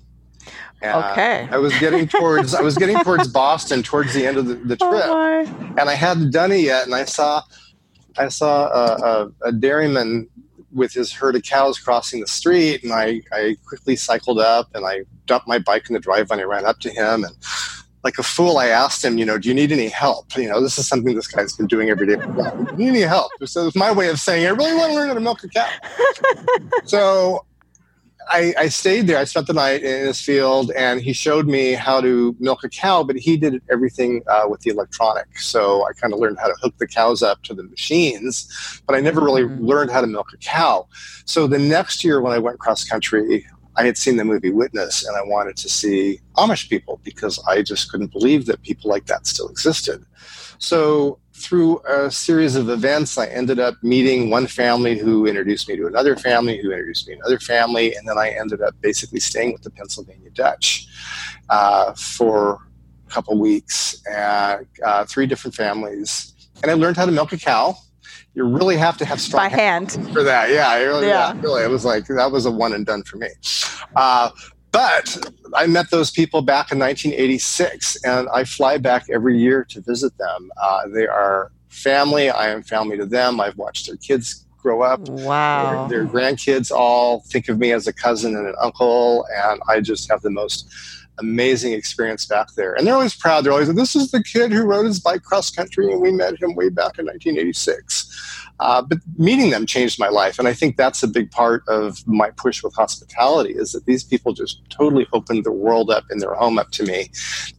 uh, 0.92 1.12
okay. 1.12 1.48
I 1.50 1.58
was 1.58 1.78
getting 1.78 2.08
towards 2.08 2.54
I 2.54 2.62
was 2.62 2.76
getting 2.76 2.98
towards 3.00 3.28
Boston 3.32 3.82
towards 3.82 4.14
the 4.14 4.26
end 4.26 4.36
of 4.36 4.46
the, 4.46 4.54
the 4.54 4.76
oh, 4.80 4.90
trip, 4.90 5.04
oh 5.06 5.74
and 5.78 5.88
I 5.88 5.94
hadn't 5.94 6.30
done 6.30 6.52
it 6.52 6.60
yet. 6.60 6.86
And 6.86 6.94
I 6.94 7.04
saw 7.04 7.42
I 8.18 8.28
saw 8.28 8.68
a, 8.68 8.94
a, 9.42 9.48
a 9.48 9.52
dairyman 9.52 10.28
with 10.72 10.92
his 10.92 11.12
herd 11.12 11.36
of 11.36 11.42
cows 11.42 11.78
crossing 11.78 12.20
the 12.20 12.26
street, 12.26 12.82
and 12.82 12.92
I, 12.92 13.22
I 13.32 13.56
quickly 13.64 13.96
cycled 13.96 14.40
up 14.40 14.68
and 14.74 14.84
I 14.84 15.04
dumped 15.26 15.46
my 15.46 15.58
bike 15.58 15.88
in 15.88 15.94
the 15.94 16.00
driveway 16.00 16.34
and 16.34 16.40
I 16.40 16.44
ran 16.44 16.64
up 16.66 16.80
to 16.80 16.90
him 16.90 17.24
and 17.24 17.34
like 18.04 18.18
a 18.18 18.22
fool, 18.22 18.58
I 18.58 18.66
asked 18.66 19.02
him, 19.02 19.16
you 19.16 19.24
know, 19.24 19.38
do 19.38 19.48
you 19.48 19.54
need 19.54 19.72
any 19.72 19.88
help? 19.88 20.36
You 20.36 20.50
know, 20.50 20.60
this 20.60 20.76
is 20.76 20.86
something 20.86 21.14
this 21.14 21.26
guy's 21.26 21.54
been 21.54 21.66
doing 21.66 21.88
every 21.88 22.06
day. 22.06 22.16
Do 22.16 22.74
you 22.76 22.76
need 22.76 22.88
any 22.88 23.00
help? 23.00 23.32
So 23.46 23.66
it's 23.66 23.74
my 23.74 23.90
way 23.90 24.10
of 24.10 24.20
saying, 24.20 24.46
I 24.46 24.50
really 24.50 24.74
want 24.74 24.90
to 24.90 24.94
learn 24.94 25.08
how 25.08 25.14
to 25.14 25.20
milk 25.20 25.42
a 25.42 25.48
cow. 25.48 25.66
so 26.84 27.46
I, 28.28 28.54
I, 28.58 28.68
stayed 28.68 29.06
there. 29.06 29.18
I 29.18 29.24
spent 29.24 29.46
the 29.46 29.52
night 29.52 29.82
in 29.82 30.06
his 30.06 30.20
field, 30.20 30.70
and 30.76 31.00
he 31.00 31.12
showed 31.12 31.46
me 31.46 31.72
how 31.72 32.00
to 32.00 32.34
milk 32.38 32.64
a 32.64 32.68
cow. 32.68 33.02
But 33.02 33.16
he 33.16 33.36
did 33.36 33.62
everything 33.70 34.22
uh, 34.28 34.44
with 34.48 34.60
the 34.60 34.70
electronic, 34.70 35.38
so 35.38 35.86
I 35.86 35.92
kind 35.92 36.12
of 36.12 36.18
learned 36.18 36.38
how 36.38 36.48
to 36.48 36.54
hook 36.62 36.74
the 36.78 36.86
cows 36.86 37.22
up 37.22 37.42
to 37.44 37.54
the 37.54 37.62
machines. 37.64 38.82
But 38.86 38.96
I 38.96 39.00
never 39.00 39.20
really 39.20 39.42
mm-hmm. 39.42 39.64
learned 39.64 39.90
how 39.90 40.00
to 40.00 40.06
milk 40.06 40.28
a 40.32 40.38
cow. 40.38 40.86
So 41.24 41.46
the 41.46 41.58
next 41.58 42.04
year, 42.04 42.20
when 42.20 42.32
I 42.32 42.38
went 42.38 42.58
cross 42.58 42.84
country, 42.84 43.46
I 43.76 43.84
had 43.84 43.98
seen 43.98 44.16
the 44.16 44.24
movie 44.24 44.50
Witness, 44.50 45.06
and 45.06 45.16
I 45.16 45.22
wanted 45.22 45.56
to 45.58 45.68
see 45.68 46.20
Amish 46.36 46.68
people 46.68 47.00
because 47.04 47.42
I 47.46 47.62
just 47.62 47.90
couldn't 47.90 48.12
believe 48.12 48.46
that 48.46 48.62
people 48.62 48.90
like 48.90 49.06
that 49.06 49.26
still 49.26 49.48
existed. 49.48 50.04
So 50.58 51.18
through 51.34 51.80
a 51.88 52.10
series 52.10 52.54
of 52.54 52.68
events, 52.68 53.18
I 53.18 53.26
ended 53.26 53.58
up 53.58 53.74
meeting 53.82 54.30
one 54.30 54.46
family 54.46 54.96
who 54.96 55.26
introduced 55.26 55.68
me 55.68 55.76
to 55.76 55.86
another 55.86 56.16
family, 56.16 56.60
who 56.62 56.70
introduced 56.70 57.08
me 57.08 57.14
to 57.14 57.20
another 57.20 57.40
family, 57.40 57.94
and 57.96 58.08
then 58.08 58.16
I 58.16 58.30
ended 58.30 58.62
up 58.62 58.74
basically 58.80 59.20
staying 59.20 59.52
with 59.52 59.62
the 59.62 59.70
Pennsylvania 59.70 60.30
Dutch 60.30 60.86
uh, 61.50 61.92
for 61.94 62.60
a 63.06 63.10
couple 63.10 63.38
weeks, 63.38 64.00
uh, 64.08 64.58
three 65.06 65.26
different 65.26 65.54
families. 65.54 66.34
And 66.62 66.70
I 66.70 66.74
learned 66.74 66.96
how 66.96 67.04
to 67.04 67.12
milk 67.12 67.32
a 67.32 67.38
cow. 67.38 67.76
you 68.34 68.44
really 68.44 68.76
have 68.76 68.96
to 68.98 69.04
have 69.04 69.20
strong 69.20 69.44
by 69.44 69.48
hand 69.48 69.92
for 70.12 70.22
that. 70.22 70.50
Yeah, 70.50 70.76
really, 70.76 71.08
yeah. 71.08 71.34
yeah. 71.34 71.40
really, 71.40 71.64
it 71.64 71.70
was 71.70 71.84
like 71.84 72.06
that 72.06 72.30
was 72.30 72.46
a 72.46 72.50
one 72.50 72.72
and 72.72 72.86
done 72.86 73.02
for 73.02 73.16
me. 73.16 73.28
Uh, 73.96 74.30
but 74.74 75.32
I 75.54 75.68
met 75.68 75.90
those 75.90 76.10
people 76.10 76.42
back 76.42 76.72
in 76.72 76.80
1986, 76.80 78.04
and 78.04 78.28
I 78.34 78.42
fly 78.42 78.76
back 78.76 79.06
every 79.08 79.38
year 79.38 79.64
to 79.70 79.80
visit 79.80 80.18
them. 80.18 80.50
Uh, 80.60 80.88
they 80.88 81.06
are 81.06 81.52
family. 81.68 82.28
I 82.28 82.48
am 82.48 82.64
family 82.64 82.96
to 82.96 83.06
them. 83.06 83.40
I've 83.40 83.56
watched 83.56 83.86
their 83.86 83.96
kids 83.96 84.44
grow 84.58 84.82
up. 84.82 85.08
Wow. 85.08 85.86
Their, 85.86 86.04
their 86.04 86.12
grandkids 86.12 86.72
all 86.72 87.20
think 87.20 87.48
of 87.48 87.60
me 87.60 87.70
as 87.70 87.86
a 87.86 87.92
cousin 87.92 88.34
and 88.36 88.48
an 88.48 88.56
uncle, 88.60 89.24
and 89.32 89.60
I 89.68 89.80
just 89.80 90.10
have 90.10 90.22
the 90.22 90.30
most 90.30 90.68
amazing 91.18 91.72
experience 91.72 92.26
back 92.26 92.48
there. 92.56 92.74
And 92.74 92.84
they're 92.84 92.94
always 92.94 93.14
proud. 93.14 93.44
They're 93.44 93.52
always 93.52 93.68
like, 93.68 93.76
this 93.76 93.94
is 93.94 94.10
the 94.10 94.24
kid 94.24 94.50
who 94.50 94.64
rode 94.64 94.86
his 94.86 94.98
bike 94.98 95.22
cross 95.22 95.50
country, 95.52 95.92
and 95.92 96.00
we 96.00 96.10
met 96.10 96.42
him 96.42 96.56
way 96.56 96.68
back 96.68 96.98
in 96.98 97.06
1986. 97.06 98.43
Uh, 98.60 98.80
but 98.80 98.98
meeting 99.16 99.50
them 99.50 99.66
changed 99.66 99.98
my 99.98 100.08
life, 100.08 100.38
and 100.38 100.46
I 100.46 100.54
think 100.54 100.76
that's 100.76 101.02
a 101.02 101.08
big 101.08 101.30
part 101.30 101.64
of 101.68 102.06
my 102.06 102.30
push 102.30 102.62
with 102.62 102.74
hospitality 102.74 103.52
is 103.52 103.72
that 103.72 103.84
these 103.84 104.04
people 104.04 104.32
just 104.32 104.62
totally 104.70 105.08
opened 105.12 105.44
the 105.44 105.52
world 105.52 105.90
up 105.90 106.04
in 106.10 106.18
their 106.18 106.34
home 106.34 106.58
up 106.58 106.70
to 106.70 106.84
me, 106.84 107.10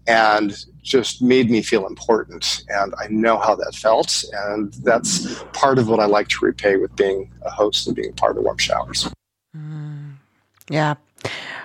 and 0.08 0.66
just 0.82 1.22
made 1.22 1.52
me 1.52 1.62
feel 1.62 1.86
important. 1.86 2.64
And 2.70 2.94
I 2.98 3.08
know 3.10 3.38
how 3.38 3.56
that 3.56 3.76
felt, 3.76 4.24
and 4.46 4.74
that's 4.86 5.44
part 5.52 5.80
of 5.80 5.90
what 5.90 6.00
I 6.00 6.06
like 6.06 6.30
to 6.30 6.46
repay 6.46 6.78
with 6.78 6.96
being 6.96 7.30
a 7.46 7.50
host 7.50 7.88
and 7.88 7.96
being 7.96 8.14
part 8.14 8.38
of 8.38 8.44
Warm 8.44 8.58
Showers. 8.58 9.10
Mm, 9.56 10.14
yeah, 10.70 10.96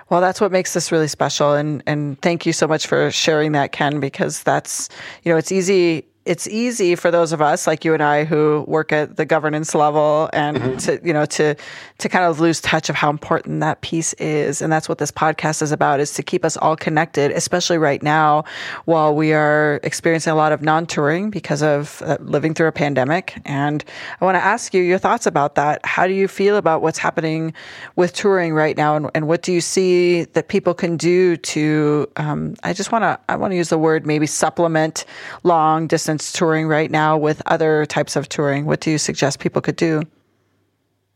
well, 0.08 0.20
that's 0.20 0.40
what 0.40 0.50
makes 0.50 0.74
this 0.74 0.90
really 0.90 1.08
special. 1.08 1.54
And, 1.54 1.84
and 1.86 2.20
thank 2.20 2.46
you 2.46 2.52
so 2.52 2.66
much 2.66 2.86
for 2.86 3.12
sharing 3.12 3.52
that, 3.52 3.70
Ken, 3.70 4.00
because 4.00 4.42
that's, 4.42 4.88
you 5.22 5.30
know, 5.30 5.38
it's 5.38 5.52
easy 5.52 6.04
it's 6.26 6.46
easy 6.48 6.94
for 6.96 7.10
those 7.10 7.32
of 7.32 7.40
us 7.40 7.66
like 7.66 7.82
you 7.82 7.94
and 7.94 8.02
I 8.02 8.24
who 8.24 8.64
work 8.68 8.92
at 8.92 9.16
the 9.16 9.24
governance 9.24 9.74
level 9.74 10.28
and 10.34 10.56
mm-hmm. 10.58 10.76
to 10.76 11.00
you 11.02 11.14
know 11.14 11.24
to 11.24 11.54
to 11.98 12.08
kind 12.10 12.26
of 12.26 12.40
lose 12.40 12.60
touch 12.60 12.90
of 12.90 12.94
how 12.94 13.08
important 13.08 13.60
that 13.60 13.80
piece 13.80 14.12
is. 14.14 14.60
And 14.60 14.70
that's 14.70 14.88
what 14.88 14.98
this 14.98 15.10
podcast 15.10 15.62
is 15.62 15.72
about 15.72 15.98
is 15.98 16.12
to 16.14 16.22
keep 16.22 16.44
us 16.44 16.58
all 16.58 16.76
connected 16.76 17.30
especially 17.32 17.78
right 17.78 18.02
now 18.02 18.44
while 18.84 19.14
we 19.14 19.32
are 19.32 19.80
experiencing 19.82 20.30
a 20.30 20.36
lot 20.36 20.52
of 20.52 20.60
non-touring 20.60 21.30
because 21.30 21.62
of 21.62 22.02
uh, 22.02 22.18
living 22.20 22.52
through 22.52 22.68
a 22.68 22.72
pandemic. 22.72 23.40
And 23.46 23.82
I 24.20 24.24
want 24.24 24.36
to 24.36 24.44
ask 24.44 24.74
you 24.74 24.82
your 24.82 24.98
thoughts 24.98 25.26
about 25.26 25.54
that. 25.54 25.84
How 25.86 26.06
do 26.06 26.12
you 26.12 26.28
feel 26.28 26.56
about 26.56 26.82
what's 26.82 26.98
happening 26.98 27.54
with 27.96 28.12
touring 28.12 28.52
right 28.52 28.76
now? 28.76 28.94
And, 28.94 29.10
and 29.14 29.26
what 29.26 29.40
do 29.40 29.52
you 29.52 29.62
see 29.62 30.24
that 30.24 30.48
people 30.48 30.74
can 30.74 30.98
do 30.98 31.38
to 31.38 32.10
um, 32.16 32.56
I 32.62 32.74
just 32.74 32.92
want 32.92 33.04
to 33.04 33.18
I 33.30 33.36
want 33.36 33.52
to 33.52 33.56
use 33.56 33.70
the 33.70 33.78
word 33.78 34.06
maybe 34.06 34.26
supplement 34.26 35.06
long 35.44 35.86
distance 35.86 36.09
touring 36.18 36.66
right 36.66 36.90
now 36.90 37.16
with 37.16 37.42
other 37.46 37.86
types 37.86 38.16
of 38.16 38.28
touring? 38.28 38.66
What 38.66 38.80
do 38.80 38.90
you 38.90 38.98
suggest 38.98 39.38
people 39.38 39.62
could 39.62 39.76
do? 39.76 40.02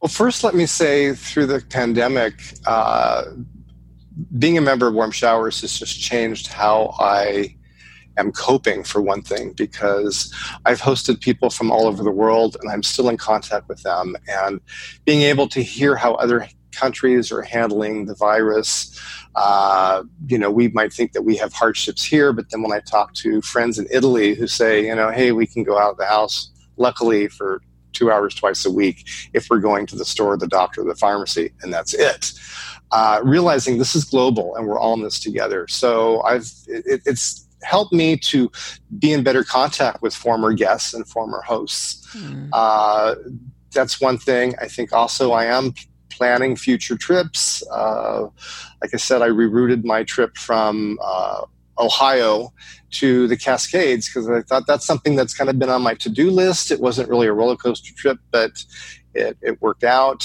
Well, 0.01 0.09
first, 0.09 0.45
let 0.45 0.55
me 0.55 0.67
say 0.67 1.15
through 1.15 1.47
the 1.47 1.61
pandemic, 1.71 2.35
uh, 2.67 3.25
being 4.39 4.59
a 4.59 4.61
member 4.61 4.89
of 4.89 4.95
Warm 4.95 5.11
Showers 5.11 5.61
has 5.63 5.79
just 5.79 6.01
changed 6.01 6.49
how 6.49 6.95
I 7.01 7.57
am 8.17 8.31
coping, 8.31 8.85
for 8.85 9.01
one 9.01 9.23
thing, 9.23 9.53
because 9.55 10.33
I've 10.67 10.81
hosted 10.81 11.21
people 11.21 11.51
from 11.51 11.71
all 11.71 11.87
over 11.87 12.03
the 12.03 12.11
world 12.11 12.57
and 12.61 12.71
I'm 12.71 12.83
still 12.83 13.09
in 13.09 13.17
contact 13.17 13.69
with 13.69 13.83
them. 13.83 14.15
And 14.29 14.61
being 15.05 15.23
able 15.23 15.49
to 15.49 15.63
hear 15.63 15.97
how 15.97 16.15
other 16.15 16.49
countries 16.71 17.33
are 17.33 17.43
handling 17.43 18.07
the 18.07 18.15
virus, 18.15 19.01
uh, 19.37 20.03
you 20.27 20.39
know, 20.39 20.51
we 20.51 20.69
might 20.69 20.93
think 20.93 21.13
that 21.13 21.23
we 21.23 21.37
have 21.37 21.53
hardships 21.53 22.05
here, 22.05 22.33
but 22.33 22.51
then 22.51 22.63
when 22.63 22.73
I 22.73 22.81
talk 22.81 23.15
to 23.15 23.41
friends 23.43 23.79
in 23.79 23.87
Italy 23.91 24.35
who 24.35 24.47
say, 24.47 24.87
you 24.87 24.95
know, 24.95 25.11
hey, 25.11 25.33
we 25.33 25.47
can 25.47 25.65
go 25.65 25.79
out 25.79 25.93
of 25.93 25.97
the 25.97 26.07
house, 26.07 26.51
luckily 26.77 27.29
for 27.29 27.61
two 27.93 28.11
hours 28.11 28.35
twice 28.35 28.65
a 28.65 28.71
week 28.71 29.09
if 29.33 29.47
we're 29.49 29.59
going 29.59 29.87
to 29.87 29.97
the 29.97 30.05
store, 30.05 30.37
the 30.37 30.47
doctor, 30.47 30.85
the 30.85 30.95
pharmacy, 30.95 31.53
and 31.63 31.73
that's 31.73 31.95
it. 31.95 32.33
Uh, 32.91 33.21
realizing 33.25 33.79
this 33.79 33.97
is 33.97 34.05
global 34.05 34.55
and 34.57 34.67
we're 34.67 34.79
all 34.79 34.95
in 34.95 35.03
this 35.03 35.19
together. 35.19 35.67
So 35.69 36.23
I've 36.23 36.49
it, 36.67 37.03
it's 37.07 37.49
helped 37.63 37.93
me 37.93 38.17
to 38.17 38.51
be 38.99 39.13
in 39.13 39.23
better 39.23 39.43
contact 39.43 40.03
with 40.03 40.15
former 40.15 40.53
guests 40.53 40.95
and 40.95 41.09
former 41.09 41.41
hosts. 41.41 42.07
Mm. 42.15 42.51
Uh, 42.53 43.15
that's 43.73 44.01
one 44.01 44.19
thing. 44.19 44.55
I 44.61 44.69
think 44.69 44.93
also 44.93 45.33
I 45.33 45.47
am 45.47 45.75
planning 46.17 46.57
future 46.57 46.97
trips. 46.97 47.63
Uh, 47.71 48.23
like 48.83 48.93
I 48.93 48.97
said, 48.97 49.23
I 49.23 49.29
rerouted 49.29 49.85
my 49.85 50.05
trip 50.05 50.37
from 50.37 50.99
uh, 51.03 51.43
Ohio 51.79 52.53
to 52.93 53.27
the 53.27 53.37
Cascades 53.37 54.09
because 54.09 54.29
I 54.29 54.43
thought 54.43 54.67
that's 54.67 54.87
something 54.87 55.17
that's 55.17 55.35
kind 55.35 55.51
of 55.51 55.59
been 55.59 55.71
on 55.71 55.83
my 55.83 55.95
to 55.95 56.09
do 56.09 56.31
list. 56.31 56.71
It 56.71 56.81
wasn't 56.81 57.09
really 57.09 57.27
a 57.27 57.33
roller 57.33 57.57
coaster 57.57 57.93
trip, 57.95 58.19
but 58.31 58.53
it, 59.15 59.37
it 59.43 59.61
worked 59.61 59.85
out. 59.85 60.25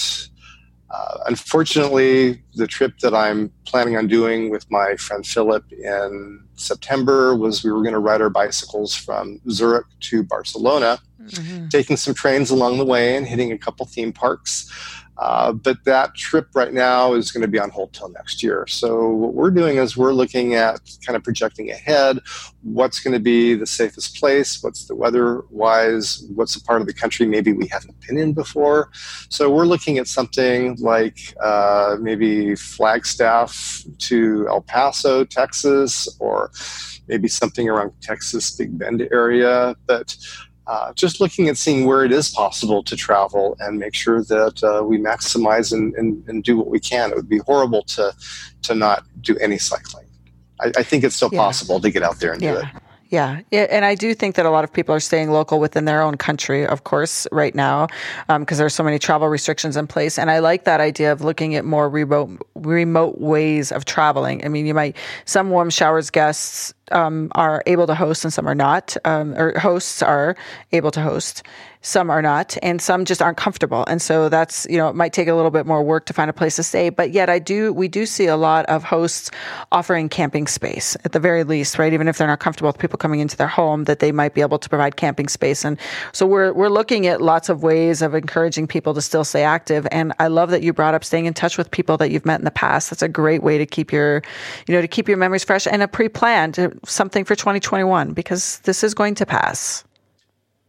Uh, 0.91 1.17
unfortunately, 1.27 2.41
the 2.55 2.65
trip 2.65 2.97
that 2.99 3.13
I'm 3.13 3.51
planning 3.65 3.95
on 3.95 4.07
doing 4.07 4.49
with 4.49 4.69
my 4.71 4.95
friend 4.95 5.25
Philip 5.25 5.71
in 5.71 6.43
September 6.55 7.35
was 7.35 7.63
we 7.63 7.71
were 7.71 7.83
going 7.83 7.93
to 7.93 7.99
ride 7.99 8.21
our 8.21 8.29
bicycles 8.29 8.95
from 8.95 9.39
Zurich 9.51 9.85
to 10.01 10.23
Barcelona, 10.23 10.99
mm-hmm. 11.21 11.67
taking 11.67 11.95
some 11.95 12.15
trains 12.15 12.49
along 12.49 12.79
the 12.79 12.85
way 12.85 13.15
and 13.15 13.27
hitting 13.27 13.51
a 13.51 13.57
couple 13.57 13.85
theme 13.85 14.11
parks. 14.11 14.71
Uh, 15.19 15.51
but 15.51 15.83
that 15.83 16.15
trip 16.15 16.47
right 16.53 16.73
now 16.73 17.13
is 17.13 17.31
going 17.31 17.41
to 17.41 17.47
be 17.47 17.59
on 17.59 17.69
hold 17.69 17.91
till 17.91 18.09
next 18.09 18.41
year. 18.41 18.65
So 18.67 19.09
what 19.09 19.33
we're 19.33 19.51
doing 19.51 19.77
is 19.77 19.97
we're 19.97 20.13
looking 20.13 20.55
at 20.55 20.79
kind 21.05 21.17
of 21.17 21.23
projecting 21.23 21.69
ahead. 21.69 22.19
What's 22.63 23.01
going 23.01 23.13
to 23.13 23.19
be 23.19 23.53
the 23.53 23.65
safest 23.65 24.17
place? 24.17 24.63
What's 24.63 24.85
the 24.85 24.95
weather 24.95 25.43
wise? 25.49 26.25
What's 26.33 26.55
a 26.55 26.63
part 26.63 26.79
of 26.79 26.87
the 26.87 26.93
country 26.93 27.25
maybe 27.25 27.51
we 27.51 27.67
haven't 27.67 27.95
been 28.07 28.17
in 28.17 28.33
before? 28.33 28.91
So 29.27 29.49
we're 29.49 29.65
looking 29.65 29.97
at 29.97 30.07
something 30.07 30.77
like 30.79 31.17
uh, 31.43 31.97
maybe 31.99 32.55
Flagstaff 32.55 33.83
to 33.97 34.47
El 34.47 34.61
Paso, 34.61 35.25
Texas, 35.25 36.07
or 36.19 36.51
maybe 37.09 37.27
something 37.27 37.67
around 37.67 37.91
Texas 38.01 38.55
Big 38.55 38.77
Bend 38.77 39.05
area. 39.11 39.75
But 39.85 40.15
uh, 40.69 40.93
just 40.93 41.19
looking 41.19 41.49
at 41.49 41.57
seeing 41.57 41.87
where 41.87 42.05
it 42.05 42.11
is 42.11 42.29
possible 42.29 42.83
to 42.83 42.95
travel 42.95 43.57
and 43.59 43.79
make 43.79 43.95
sure 43.95 44.23
that 44.23 44.63
uh, 44.63 44.83
we 44.83 44.99
maximize 44.99 45.73
and, 45.73 45.95
and, 45.95 46.23
and, 46.27 46.43
do 46.43 46.55
what 46.55 46.67
we 46.67 46.79
can. 46.79 47.09
It 47.09 47.15
would 47.15 47.27
be 47.27 47.39
horrible 47.39 47.81
to 47.95 48.13
to 48.61 48.75
not 48.75 49.03
do 49.19 49.35
any 49.37 49.57
cycling. 49.57 50.05
I, 50.61 50.71
I 50.77 50.83
think 50.83 51.03
it's 51.03 51.15
still 51.15 51.31
yeah. 51.31 51.39
possible 51.39 51.79
to 51.79 51.89
get 51.89 52.03
out 52.03 52.19
there 52.19 52.33
and 52.33 52.41
yeah. 52.41 52.53
do 52.53 52.59
it. 52.59 52.65
Yeah. 53.09 53.41
yeah. 53.49 53.65
And 53.71 53.83
I 53.83 53.95
do 53.95 54.13
think 54.13 54.35
that 54.35 54.45
a 54.45 54.51
lot 54.51 54.63
of 54.63 54.71
people 54.71 54.93
are 54.93 54.99
staying 54.99 55.31
local 55.31 55.59
within 55.59 55.85
their 55.85 56.03
own 56.03 56.15
country, 56.15 56.67
of 56.67 56.83
course, 56.83 57.27
right 57.31 57.55
now, 57.55 57.87
because 58.27 58.29
um, 58.29 58.45
there's 58.45 58.75
so 58.75 58.83
many 58.83 58.99
travel 58.99 59.27
restrictions 59.27 59.75
in 59.75 59.87
place. 59.87 60.19
And 60.19 60.29
I 60.29 60.39
like 60.39 60.65
that 60.65 60.79
idea 60.79 61.11
of 61.11 61.21
looking 61.21 61.55
at 61.55 61.65
more 61.65 61.89
remote, 61.89 62.39
remote 62.53 63.19
ways 63.19 63.71
of 63.71 63.85
traveling. 63.85 64.45
I 64.45 64.49
mean, 64.49 64.67
you 64.67 64.75
might, 64.75 64.95
some 65.25 65.49
warm 65.49 65.71
showers 65.71 66.11
guests 66.11 66.71
um, 66.91 67.31
are 67.35 67.63
able 67.65 67.87
to 67.87 67.95
host 67.95 68.23
and 68.23 68.33
some 68.33 68.47
are 68.47 68.55
not, 68.55 68.95
um, 69.05 69.33
or 69.35 69.57
hosts 69.59 70.01
are 70.01 70.35
able 70.71 70.91
to 70.91 71.01
host 71.01 71.43
some 71.81 72.09
are 72.09 72.21
not, 72.21 72.57
and 72.61 72.81
some 72.81 73.05
just 73.05 73.21
aren't 73.21 73.37
comfortable. 73.37 73.85
And 73.87 74.01
so 74.01 74.27
that's, 74.27 74.67
you 74.69 74.77
know, 74.77 74.89
it 74.89 74.95
might 74.95 75.13
take 75.13 75.29
a 75.29 75.33
little 75.33 75.51
bit 75.51 75.65
more 75.65 75.81
work 75.81 76.05
to 76.07 76.13
find 76.13 76.29
a 76.29 76.33
place 76.33 76.57
to 76.57 76.63
stay. 76.63 76.89
But 76.89 77.11
yet 77.11 77.29
I 77.29 77.39
do, 77.39 77.71
we 77.71 77.87
do 77.87 78.05
see 78.05 78.25
a 78.25 78.35
lot 78.35 78.65
of 78.65 78.83
hosts 78.83 79.31
offering 79.71 80.09
camping 80.09 80.47
space 80.47 80.97
at 81.05 81.13
the 81.13 81.21
very 81.21 81.45
least, 81.45 81.79
right? 81.79 81.93
Even 81.93 82.09
if 82.09 82.17
they're 82.17 82.27
not 82.27 82.41
comfortable 82.41 82.67
with 82.67 82.77
people 82.77 82.97
coming 82.97 83.21
into 83.21 83.37
their 83.37 83.47
home, 83.47 83.85
that 83.85 83.99
they 83.99 84.11
might 84.11 84.33
be 84.33 84.41
able 84.41 84.59
to 84.59 84.67
provide 84.67 84.97
camping 84.97 85.29
space. 85.29 85.63
And 85.63 85.79
so 86.11 86.25
we're, 86.25 86.51
we're 86.51 86.69
looking 86.69 87.07
at 87.07 87.21
lots 87.21 87.47
of 87.47 87.63
ways 87.63 88.01
of 88.01 88.13
encouraging 88.13 88.67
people 88.67 88.93
to 88.93 89.01
still 89.01 89.23
stay 89.23 89.43
active. 89.43 89.87
And 89.89 90.11
I 90.19 90.27
love 90.27 90.49
that 90.49 90.63
you 90.63 90.73
brought 90.73 90.95
up 90.95 91.05
staying 91.05 91.27
in 91.27 91.33
touch 91.33 91.57
with 91.57 91.71
people 91.71 91.95
that 91.97 92.11
you've 92.11 92.25
met 92.25 92.39
in 92.39 92.45
the 92.45 92.51
past. 92.51 92.89
That's 92.89 93.03
a 93.03 93.07
great 93.07 93.41
way 93.41 93.57
to 93.57 93.65
keep 93.65 93.93
your, 93.93 94.21
you 94.67 94.75
know, 94.75 94.81
to 94.81 94.87
keep 94.87 95.07
your 95.07 95.17
memories 95.17 95.45
fresh 95.45 95.65
and 95.65 95.81
a 95.81 95.87
pre-planned 95.87 96.77
something 96.85 97.23
for 97.23 97.35
2021 97.35 98.13
because 98.13 98.59
this 98.59 98.83
is 98.83 98.93
going 98.93 99.15
to 99.15 99.25
pass. 99.25 99.83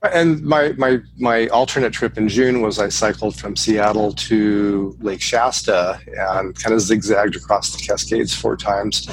And 0.02 0.42
my, 0.42 0.72
my, 0.78 0.98
my 1.18 1.46
alternate 1.48 1.92
trip 1.92 2.16
in 2.16 2.28
June 2.28 2.62
was 2.62 2.78
I 2.78 2.88
cycled 2.88 3.36
from 3.36 3.54
Seattle 3.54 4.12
to 4.14 4.96
Lake 5.00 5.20
Shasta 5.20 6.00
and 6.06 6.58
kind 6.58 6.74
of 6.74 6.80
zigzagged 6.80 7.36
across 7.36 7.76
the 7.76 7.86
Cascades 7.86 8.34
four 8.34 8.56
times. 8.56 9.08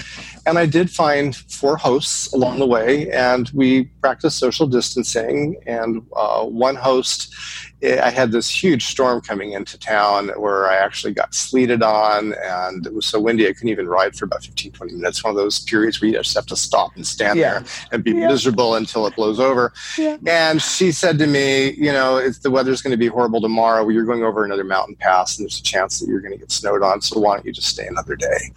And 0.47 0.57
I 0.57 0.65
did 0.65 0.89
find 0.89 1.36
four 1.36 1.75
hosts 1.75 2.31
along 2.31 2.60
the 2.60 2.65
way, 2.65 3.12
and 3.12 3.49
we 3.53 3.83
practiced 4.01 4.39
social 4.39 4.65
distancing. 4.65 5.57
And 5.67 6.07
uh, 6.15 6.45
one 6.45 6.77
host 6.77 7.36
I 7.83 8.10
had 8.10 8.31
this 8.31 8.49
huge 8.49 8.86
storm 8.86 9.21
coming 9.21 9.51
into 9.51 9.77
town 9.77 10.29
where 10.29 10.67
I 10.67 10.77
actually 10.77 11.13
got 11.13 11.36
sleeted 11.36 11.83
on, 11.83 12.33
and 12.41 12.88
it 12.88 12.93
was 12.93 13.05
so 13.05 13.19
windy 13.19 13.47
I 13.47 13.53
couldn't 13.53 13.69
even 13.69 13.88
ride 13.88 14.15
for 14.15 14.25
about 14.25 14.43
15, 14.43 14.71
20 14.71 14.93
minutes. 14.93 15.23
One 15.23 15.31
of 15.31 15.38
those 15.38 15.60
periods 15.60 16.01
where 16.01 16.10
you 16.10 16.15
just 16.15 16.33
have 16.33 16.47
to 16.47 16.55
stop 16.55 16.95
and 16.95 17.05
stand 17.05 17.38
yeah. 17.38 17.60
there 17.60 17.65
and 17.91 18.03
be 18.03 18.13
yeah. 18.13 18.27
miserable 18.27 18.75
until 18.75 19.05
it 19.05 19.15
blows 19.15 19.39
over. 19.39 19.73
Yeah. 19.95 20.17
And 20.25 20.60
she 20.60 20.91
said 20.91 21.19
to 21.19 21.27
me, 21.27 21.71
You 21.73 21.91
know, 21.91 22.17
if 22.17 22.41
the 22.41 22.49
weather's 22.49 22.81
going 22.81 22.91
to 22.91 22.97
be 22.97 23.07
horrible 23.07 23.41
tomorrow, 23.41 23.88
you're 23.89 24.05
going 24.05 24.23
over 24.23 24.43
another 24.43 24.63
mountain 24.63 24.95
pass, 24.95 25.38
and 25.38 25.45
there's 25.45 25.60
a 25.60 25.63
chance 25.63 25.99
that 25.99 26.07
you're 26.07 26.21
going 26.21 26.33
to 26.33 26.39
get 26.39 26.51
snowed 26.51 26.81
on, 26.81 27.01
so 27.01 27.19
why 27.19 27.36
don't 27.36 27.45
you 27.45 27.51
just 27.51 27.67
stay 27.67 27.86
another 27.86 28.15
day? 28.15 28.51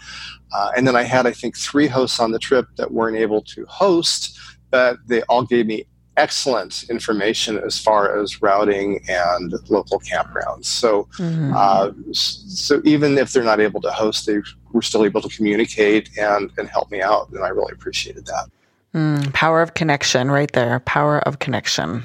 Uh, 0.53 0.73
and 0.77 0.87
then 0.87 0.97
I 0.97 1.03
had, 1.03 1.27
I 1.27 1.33
think, 1.33 1.57
three 1.57 1.87
hosts 1.87 2.21
on 2.21 2.33
the 2.33 2.39
trip 2.39 2.67
that 2.77 2.93
weren't 2.93 3.17
able 3.17 3.43
to 3.43 3.65
host, 3.67 4.39
but 4.71 4.97
they 5.07 5.23
all 5.23 5.45
gave 5.45 5.67
me 5.67 5.87
excellent 6.17 6.85
information 6.91 7.59
as 7.59 7.79
far 7.79 8.21
as 8.21 8.43
routing 8.43 9.01
and 9.09 9.55
local 9.69 10.01
campgrounds. 10.01 10.67
So, 10.67 11.09
mm-hmm. 11.17 11.53
uh, 11.57 11.93
so 12.13 12.83
even 12.85 13.17
if 13.17 13.33
they're 13.33 13.43
not 13.43 13.61
able 13.61 13.81
to 13.81 13.91
host, 13.91 14.27
they 14.27 14.41
were 14.73 14.83
still 14.83 15.05
able 15.05 15.23
to 15.23 15.29
communicate 15.29 16.11
and, 16.19 16.51
and 16.59 16.69
help 16.69 16.91
me 16.91 17.01
out. 17.01 17.31
And 17.31 17.43
I 17.43 17.49
really 17.49 17.73
appreciated 17.73 18.27
that. 18.27 18.51
Mm, 18.95 19.33
power 19.33 19.63
of 19.63 19.75
connection 19.75 20.31
right 20.31 20.51
there. 20.53 20.81
Power 20.81 21.21
of 21.21 21.39
connection. 21.39 22.03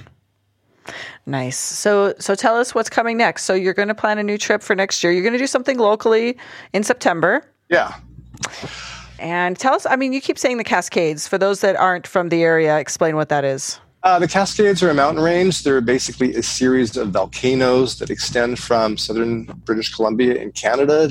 Nice. 1.26 1.58
So 1.58 2.14
so 2.20 2.36
tell 2.36 2.56
us 2.56 2.76
what's 2.76 2.90
coming 2.90 3.18
next. 3.18 3.46
So 3.46 3.56
you're 3.56 3.74
going 3.74 3.88
to 3.88 3.96
plan 3.96 4.20
a 4.20 4.24
new 4.24 4.38
trip 4.38 4.62
for 4.62 4.76
next 4.76 5.04
year. 5.04 5.12
You're 5.12 5.24
going 5.24 5.34
to 5.34 5.40
do 5.40 5.48
something 5.48 5.80
locally 5.80 6.38
in 6.74 6.84
September. 6.84 7.44
Yeah. 7.70 7.96
And 9.20 9.58
tell 9.58 9.74
us, 9.74 9.86
I 9.86 9.96
mean, 9.96 10.14
you 10.14 10.22
keep 10.22 10.38
saying 10.38 10.58
the 10.58 10.64
Cascades. 10.64 11.28
For 11.28 11.38
those 11.38 11.62
that 11.62 11.76
aren't 11.76 12.06
from 12.06 12.30
the 12.30 12.44
area, 12.44 12.78
explain 12.78 13.16
what 13.16 13.30
that 13.30 13.46
is. 13.46 13.80
Uh, 14.04 14.20
the 14.20 14.28
Cascades 14.28 14.84
are 14.84 14.90
a 14.92 14.94
mountain 14.94 15.24
range. 15.24 15.64
They're 15.64 15.82
basically 15.82 16.36
a 16.36 16.44
series 16.44 16.96
of 16.96 17.10
volcanoes 17.10 17.98
that 17.98 18.12
extend 18.12 18.60
from 18.60 18.98
southern 18.98 19.46
British 19.66 19.96
Columbia 19.96 20.36
in 20.36 20.52
Canada, 20.52 21.10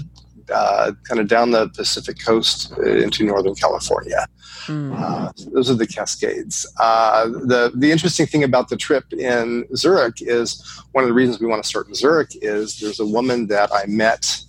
uh, 0.53 0.93
kind 1.03 1.21
of 1.21 1.27
down 1.27 1.51
the 1.51 1.69
Pacific 1.71 2.25
coast 2.25 2.71
into 2.79 3.25
northern 3.25 3.55
California. 3.57 4.29
Mm. 4.67 4.95
Uh, 4.97 5.33
those 5.53 5.71
are 5.71 5.75
the 5.75 5.87
Cascades. 5.89 6.67
Uh, 6.79 7.27
the 7.27 7.73
the 7.75 7.91
interesting 7.91 8.27
thing 8.27 8.45
about 8.45 8.69
the 8.69 8.77
trip 8.77 9.13
in 9.13 9.67
Zurich 9.75 10.23
is 10.23 10.63
one 10.93 11.03
of 11.03 11.09
the 11.09 11.15
reasons 11.15 11.41
we 11.41 11.47
want 11.47 11.63
to 11.63 11.69
start 11.69 11.89
in 11.89 11.95
Zurich 11.95 12.31
is 12.43 12.79
there's 12.79 13.01
a 13.01 13.07
woman 13.07 13.49
that 13.49 13.71
I 13.75 13.87
met 13.87 14.44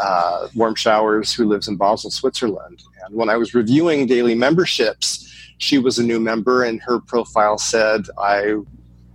uh, 0.00 0.48
Warm 0.54 0.74
Showers 0.74 1.32
who 1.32 1.46
lives 1.46 1.68
in 1.68 1.76
Basel, 1.76 2.10
Switzerland, 2.10 2.82
and 3.04 3.14
when 3.14 3.28
I 3.28 3.36
was 3.36 3.54
reviewing 3.54 4.06
daily 4.06 4.34
memberships 4.34 5.30
she 5.60 5.76
was 5.76 5.98
a 5.98 6.02
new 6.02 6.18
member, 6.18 6.64
and 6.64 6.80
her 6.80 7.00
profile 7.00 7.58
said, 7.58 8.06
I 8.18 8.54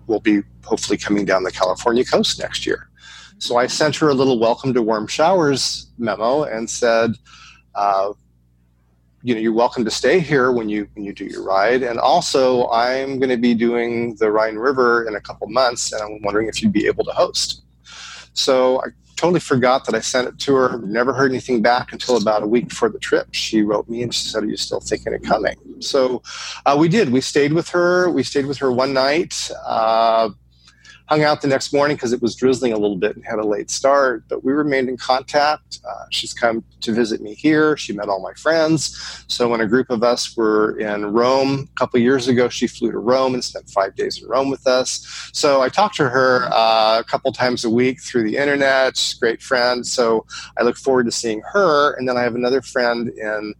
will 0.05 0.19
be 0.19 0.43
hopefully 0.63 0.95
coming 0.95 1.25
down 1.25 1.41
the 1.41 1.51
California 1.51 2.05
coast 2.05 2.39
next 2.39 2.67
year. 2.67 2.89
So 3.39 3.57
I 3.57 3.65
sent 3.65 3.95
her 3.95 4.09
a 4.09 4.13
little 4.13 4.39
welcome 4.39 4.71
to 4.75 4.81
warm 4.83 5.07
showers 5.07 5.87
memo 5.97 6.43
and 6.43 6.69
said, 6.69 7.13
uh, 7.73 8.13
you 9.23 9.33
know, 9.33 9.41
you're 9.41 9.53
welcome 9.53 9.83
to 9.85 9.91
stay 9.91 10.19
here 10.19 10.51
when 10.51 10.69
you 10.69 10.87
when 10.93 11.03
you 11.03 11.13
do 11.13 11.25
your 11.25 11.43
ride. 11.43 11.81
And 11.81 11.97
also, 11.97 12.69
I'm 12.69 13.17
going 13.17 13.31
to 13.31 13.37
be 13.37 13.55
doing 13.55 14.15
the 14.17 14.31
Rhine 14.31 14.55
River 14.55 15.07
in 15.07 15.15
a 15.15 15.21
couple 15.21 15.47
months, 15.47 15.93
and 15.93 16.01
I'm 16.03 16.21
wondering 16.21 16.47
if 16.47 16.61
you'd 16.61 16.71
be 16.71 16.85
able 16.85 17.03
to 17.05 17.11
host. 17.11 17.63
So 18.33 18.81
I 18.81 18.89
totally 19.15 19.39
forgot 19.39 19.85
that 19.85 19.95
I 19.95 19.99
sent 19.99 20.27
it 20.27 20.39
to 20.39 20.55
her. 20.55 20.77
Never 20.79 21.13
heard 21.13 21.31
anything 21.31 21.61
back 21.61 21.93
until 21.93 22.17
about 22.17 22.43
a 22.43 22.47
week 22.47 22.69
before 22.69 22.89
the 22.89 22.99
trip. 22.99 23.27
She 23.31 23.61
wrote 23.61 23.87
me 23.89 24.01
and 24.03 24.13
she 24.13 24.27
said, 24.27 24.43
Are 24.43 24.47
you 24.47 24.57
still 24.57 24.79
thinking 24.79 25.13
of 25.13 25.21
coming? 25.23 25.55
So 25.79 26.21
uh, 26.65 26.75
we 26.79 26.87
did. 26.87 27.11
We 27.11 27.21
stayed 27.21 27.53
with 27.53 27.69
her. 27.69 28.09
We 28.09 28.23
stayed 28.23 28.45
with 28.45 28.57
her 28.57 28.71
one 28.71 28.93
night. 28.93 29.49
Uh, 29.65 30.29
hung 31.07 31.23
out 31.23 31.41
the 31.41 31.47
next 31.47 31.71
morning 31.71 31.95
because 31.95 32.13
it 32.13 32.21
was 32.21 32.35
drizzling 32.35 32.73
a 32.73 32.77
little 32.77 32.97
bit 32.97 33.15
and 33.15 33.23
had 33.25 33.37
a 33.37 33.45
late 33.45 33.69
start, 33.69 34.23
but 34.27 34.43
we 34.43 34.51
remained 34.51 34.89
in 34.89 34.97
contact. 34.97 35.79
Uh, 35.87 36.05
she's 36.09 36.33
come 36.33 36.63
to 36.81 36.91
visit 36.91 37.21
me 37.21 37.35
here. 37.35 37.77
She 37.77 37.93
met 37.93 38.09
all 38.09 38.21
my 38.21 38.33
friends. 38.33 39.23
So 39.27 39.47
when 39.47 39.61
a 39.61 39.67
group 39.67 39.89
of 39.89 40.03
us 40.03 40.35
were 40.35 40.79
in 40.79 41.05
Rome 41.05 41.69
a 41.71 41.79
couple 41.79 41.99
years 41.99 42.27
ago, 42.27 42.49
she 42.49 42.65
flew 42.65 42.91
to 42.91 42.97
Rome 42.97 43.35
and 43.35 43.43
spent 43.43 43.69
five 43.69 43.95
days 43.95 44.21
in 44.21 44.27
Rome 44.27 44.49
with 44.49 44.65
us. 44.65 45.29
So 45.31 45.61
I 45.61 45.69
talked 45.69 45.95
to 45.97 46.09
her 46.09 46.49
uh, 46.51 46.99
a 46.99 47.03
couple 47.03 47.31
times 47.31 47.65
a 47.65 47.69
week 47.69 48.01
through 48.01 48.23
the 48.23 48.37
internet. 48.37 48.97
She's 48.97 49.13
great 49.13 49.43
friend. 49.43 49.85
So 49.85 50.25
I 50.57 50.63
look 50.63 50.77
forward 50.77 51.05
to 51.05 51.11
seeing 51.11 51.41
her. 51.51 51.93
And 51.93 52.09
then 52.09 52.17
I 52.17 52.21
have 52.21 52.35
another 52.35 52.61
friend 52.61 53.09
in 53.09 53.53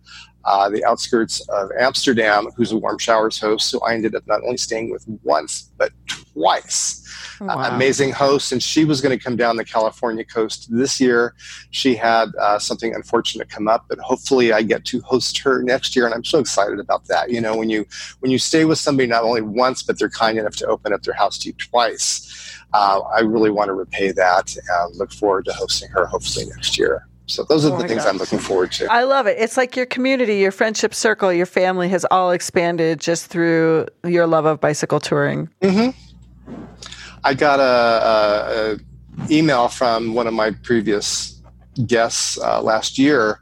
uh, 0.45 0.69
the 0.69 0.83
outskirts 0.85 1.41
of 1.49 1.69
Amsterdam, 1.79 2.47
who's 2.55 2.71
a 2.71 2.77
warm 2.77 2.97
showers 2.97 3.39
host. 3.39 3.69
So 3.69 3.79
I 3.79 3.93
ended 3.93 4.15
up 4.15 4.25
not 4.27 4.43
only 4.43 4.57
staying 4.57 4.91
with 4.91 5.03
once, 5.23 5.71
but 5.77 5.91
twice. 6.07 7.01
Wow. 7.41 7.59
Uh, 7.59 7.75
amazing 7.75 8.11
host, 8.11 8.51
and 8.51 8.61
she 8.63 8.85
was 8.85 9.01
going 9.01 9.17
to 9.17 9.21
come 9.21 9.35
down 9.35 9.57
the 9.57 9.65
California 9.65 10.23
coast 10.23 10.67
this 10.69 11.01
year. 11.01 11.35
She 11.71 11.95
had 11.95 12.29
uh, 12.39 12.59
something 12.59 12.93
unfortunate 12.93 13.49
come 13.49 13.67
up, 13.67 13.85
but 13.89 13.99
hopefully 13.99 14.53
I 14.53 14.61
get 14.61 14.85
to 14.85 15.01
host 15.01 15.37
her 15.39 15.61
next 15.61 15.95
year, 15.95 16.05
and 16.05 16.13
I'm 16.13 16.23
so 16.23 16.39
excited 16.39 16.79
about 16.79 17.05
that. 17.07 17.31
You 17.31 17.41
know, 17.41 17.57
when 17.57 17.69
you 17.69 17.85
when 18.19 18.31
you 18.31 18.37
stay 18.37 18.65
with 18.65 18.77
somebody 18.77 19.07
not 19.07 19.23
only 19.23 19.41
once, 19.41 19.83
but 19.83 19.99
they're 19.99 20.09
kind 20.09 20.37
enough 20.37 20.55
to 20.57 20.67
open 20.67 20.93
up 20.93 21.01
their 21.01 21.13
house 21.13 21.37
to 21.39 21.47
you 21.47 21.53
twice. 21.53 22.61
Uh, 22.73 23.01
I 23.15 23.21
really 23.21 23.51
want 23.51 23.69
to 23.69 23.73
repay 23.73 24.11
that 24.11 24.55
and 24.55 24.95
look 24.95 25.11
forward 25.11 25.45
to 25.45 25.53
hosting 25.53 25.89
her 25.89 26.05
hopefully 26.05 26.45
next 26.47 26.77
year. 26.77 27.07
So 27.27 27.43
those 27.43 27.65
are 27.65 27.73
oh 27.73 27.81
the 27.81 27.87
things 27.87 28.03
God. 28.03 28.09
I'm 28.09 28.17
looking 28.17 28.39
forward 28.39 28.71
to. 28.73 28.91
I 28.91 29.03
love 29.03 29.27
it. 29.27 29.37
It's 29.39 29.57
like 29.57 29.75
your 29.75 29.85
community, 29.85 30.37
your 30.37 30.51
friendship 30.51 30.93
circle, 30.93 31.33
your 31.33 31.45
family 31.45 31.89
has 31.89 32.05
all 32.11 32.31
expanded 32.31 32.99
just 32.99 33.27
through 33.27 33.87
your 34.03 34.27
love 34.27 34.45
of 34.45 34.61
bicycle 34.61 34.99
touring. 34.99 35.49
Mm-hmm. 35.61 36.53
I 37.23 37.33
got 37.33 37.59
a, 37.59 38.77
a, 39.23 39.31
email 39.31 39.67
from 39.67 40.13
one 40.13 40.27
of 40.27 40.33
my 40.33 40.51
previous 40.51 41.41
guests 41.87 42.37
uh, 42.37 42.61
last 42.61 42.99
year. 42.99 43.39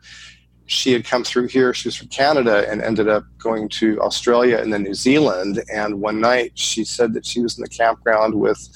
She 0.66 0.94
had 0.94 1.04
come 1.04 1.26
through 1.26 1.48
here. 1.48 1.74
She 1.74 1.90
was 1.90 1.96
from 1.96 2.08
Canada 2.08 2.66
and 2.70 2.82
ended 2.82 3.10
up 3.10 3.26
going 3.38 3.68
to 3.70 4.00
Australia 4.00 4.58
and 4.60 4.72
then 4.72 4.84
New 4.84 4.94
Zealand. 4.94 5.62
And 5.72 6.00
one 6.00 6.22
night 6.22 6.54
she 6.56 6.86
said 6.86 7.14
that 7.14 7.26
she 7.26 7.42
was 7.42 7.58
in 7.58 7.64
the 7.64 7.70
campground 7.70 8.36
with 8.36 8.70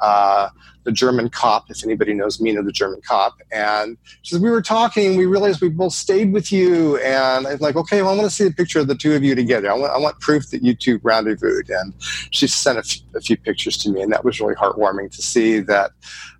uh, 0.00 0.48
the 0.84 0.92
German 0.92 1.28
cop, 1.30 1.70
if 1.70 1.82
anybody 1.84 2.14
knows 2.14 2.40
Mina, 2.40 2.62
the 2.62 2.72
German 2.72 3.00
cop. 3.00 3.34
And 3.50 3.96
she 4.22 4.34
says, 4.34 4.40
We 4.40 4.50
were 4.50 4.62
talking, 4.62 5.16
we 5.16 5.26
realized 5.26 5.60
we 5.60 5.70
both 5.70 5.92
stayed 5.92 6.32
with 6.32 6.52
you. 6.52 6.98
And 6.98 7.46
I'm 7.46 7.58
like, 7.58 7.76
Okay, 7.76 8.02
well, 8.02 8.12
I 8.12 8.16
want 8.16 8.28
to 8.28 8.34
see 8.34 8.46
a 8.46 8.50
picture 8.50 8.80
of 8.80 8.86
the 8.86 8.94
two 8.94 9.14
of 9.14 9.24
you 9.24 9.34
together. 9.34 9.70
I 9.70 9.74
want, 9.74 9.92
I 9.92 9.98
want 9.98 10.20
proof 10.20 10.50
that 10.50 10.62
you 10.62 10.74
two 10.74 11.00
rendezvoused. 11.02 11.70
And 11.70 11.94
she 12.30 12.46
sent 12.46 12.78
a, 12.78 12.80
f- 12.80 13.16
a 13.16 13.20
few 13.20 13.36
pictures 13.36 13.76
to 13.78 13.90
me. 13.90 14.02
And 14.02 14.12
that 14.12 14.24
was 14.24 14.40
really 14.40 14.54
heartwarming 14.54 15.10
to 15.12 15.22
see 15.22 15.60
that 15.60 15.90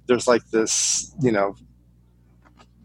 there's 0.06 0.28
like 0.28 0.48
this, 0.50 1.14
you 1.20 1.32
know, 1.32 1.56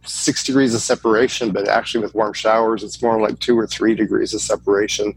six 0.10 0.44
degrees 0.44 0.74
of 0.74 0.82
separation, 0.82 1.52
but 1.52 1.68
actually 1.68 2.02
with 2.02 2.16
warm 2.16 2.34
showers, 2.34 2.84
it's 2.84 3.02
more 3.02 3.20
like 3.22 3.40
two 3.40 3.58
or 3.58 3.68
three 3.68 3.96
degrees 3.96 4.34
of 4.34 4.42
separation. 4.42 5.14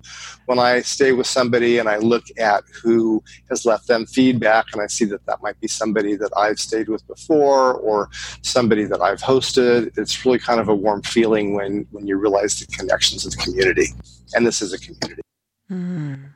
When 0.46 0.59
I 0.59 0.83
stay 0.83 1.12
with 1.12 1.26
somebody 1.26 1.78
and 1.78 1.88
I 1.88 1.96
look 1.98 2.24
at 2.38 2.64
who 2.83 3.22
has 3.48 3.64
left 3.64 3.87
them 3.88 4.07
feedback 4.07 4.66
and 4.72 4.83
I 4.83 4.87
see 4.87 5.05
that 5.07 5.24
that 5.26 5.42
might 5.42 5.59
be 5.61 5.68
somebody 5.68 6.16
that 6.16 6.31
I've 6.37 6.59
stayed 6.59 6.88
with 6.88 7.07
before 7.07 7.74
or 7.74 8.11
somebody 8.42 8.85
that 8.85 9.00
I've 9.00 9.20
hosted, 9.20 9.96
it's 9.96 10.24
really 10.24 10.38
kind 10.38 10.61
of 10.61 10.68
a 10.68 10.74
warm 10.74 11.02
feeling 11.02 11.55
when, 11.55 11.87
when 11.90 12.07
you 12.07 12.16
realize 12.16 12.61
the 12.61 12.66
connections 12.66 13.24
of 13.24 13.33
the 13.33 13.38
community. 13.38 13.88
And 14.35 14.46
this 14.46 14.62
is 14.62 14.72
a 14.72 14.78
community. 14.78 15.22
Mm. 15.70 16.33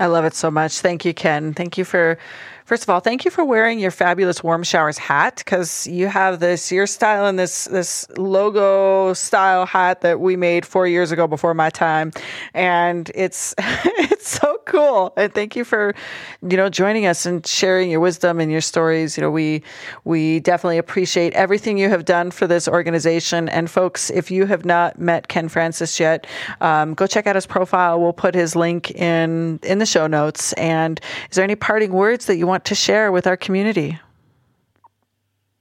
I 0.00 0.06
love 0.06 0.24
it 0.24 0.34
so 0.34 0.50
much. 0.50 0.80
Thank 0.80 1.04
you, 1.04 1.14
Ken. 1.14 1.54
Thank 1.54 1.78
you 1.78 1.84
for 1.84 2.18
First 2.64 2.84
of 2.84 2.88
all, 2.88 3.00
thank 3.00 3.26
you 3.26 3.30
for 3.30 3.44
wearing 3.44 3.78
your 3.78 3.90
fabulous 3.90 4.42
warm 4.42 4.62
showers 4.62 4.96
hat 4.96 5.36
because 5.36 5.86
you 5.86 6.06
have 6.06 6.40
this 6.40 6.72
your 6.72 6.86
style 6.86 7.26
and 7.26 7.38
this 7.38 7.66
this 7.66 8.06
logo 8.16 9.12
style 9.12 9.66
hat 9.66 10.00
that 10.00 10.18
we 10.18 10.34
made 10.34 10.64
four 10.64 10.86
years 10.86 11.12
ago 11.12 11.26
before 11.26 11.52
my 11.52 11.68
time, 11.68 12.10
and 12.54 13.10
it's 13.14 13.54
it's 13.58 14.30
so 14.30 14.56
cool. 14.64 15.12
And 15.18 15.34
thank 15.34 15.56
you 15.56 15.62
for 15.62 15.94
you 16.40 16.56
know 16.56 16.70
joining 16.70 17.04
us 17.04 17.26
and 17.26 17.46
sharing 17.46 17.90
your 17.90 18.00
wisdom 18.00 18.40
and 18.40 18.50
your 18.50 18.62
stories. 18.62 19.18
You 19.18 19.20
know 19.20 19.30
we 19.30 19.62
we 20.04 20.40
definitely 20.40 20.78
appreciate 20.78 21.34
everything 21.34 21.76
you 21.76 21.90
have 21.90 22.06
done 22.06 22.30
for 22.30 22.46
this 22.46 22.66
organization. 22.66 23.46
And 23.50 23.70
folks, 23.70 24.08
if 24.08 24.30
you 24.30 24.46
have 24.46 24.64
not 24.64 24.98
met 24.98 25.28
Ken 25.28 25.50
Francis 25.50 26.00
yet, 26.00 26.26
um, 26.62 26.94
go 26.94 27.06
check 27.06 27.26
out 27.26 27.34
his 27.34 27.44
profile. 27.44 28.00
We'll 28.00 28.14
put 28.14 28.34
his 28.34 28.56
link 28.56 28.90
in 28.92 29.60
in 29.62 29.80
the 29.80 29.86
show 29.86 30.06
notes. 30.06 30.54
And 30.54 30.98
is 31.28 31.36
there 31.36 31.44
any 31.44 31.56
parting 31.56 31.92
words 31.92 32.24
that 32.24 32.38
you 32.38 32.46
want? 32.46 32.53
Want 32.54 32.64
to 32.64 32.74
share 32.76 33.10
with 33.10 33.26
our 33.26 33.36
community? 33.36 33.98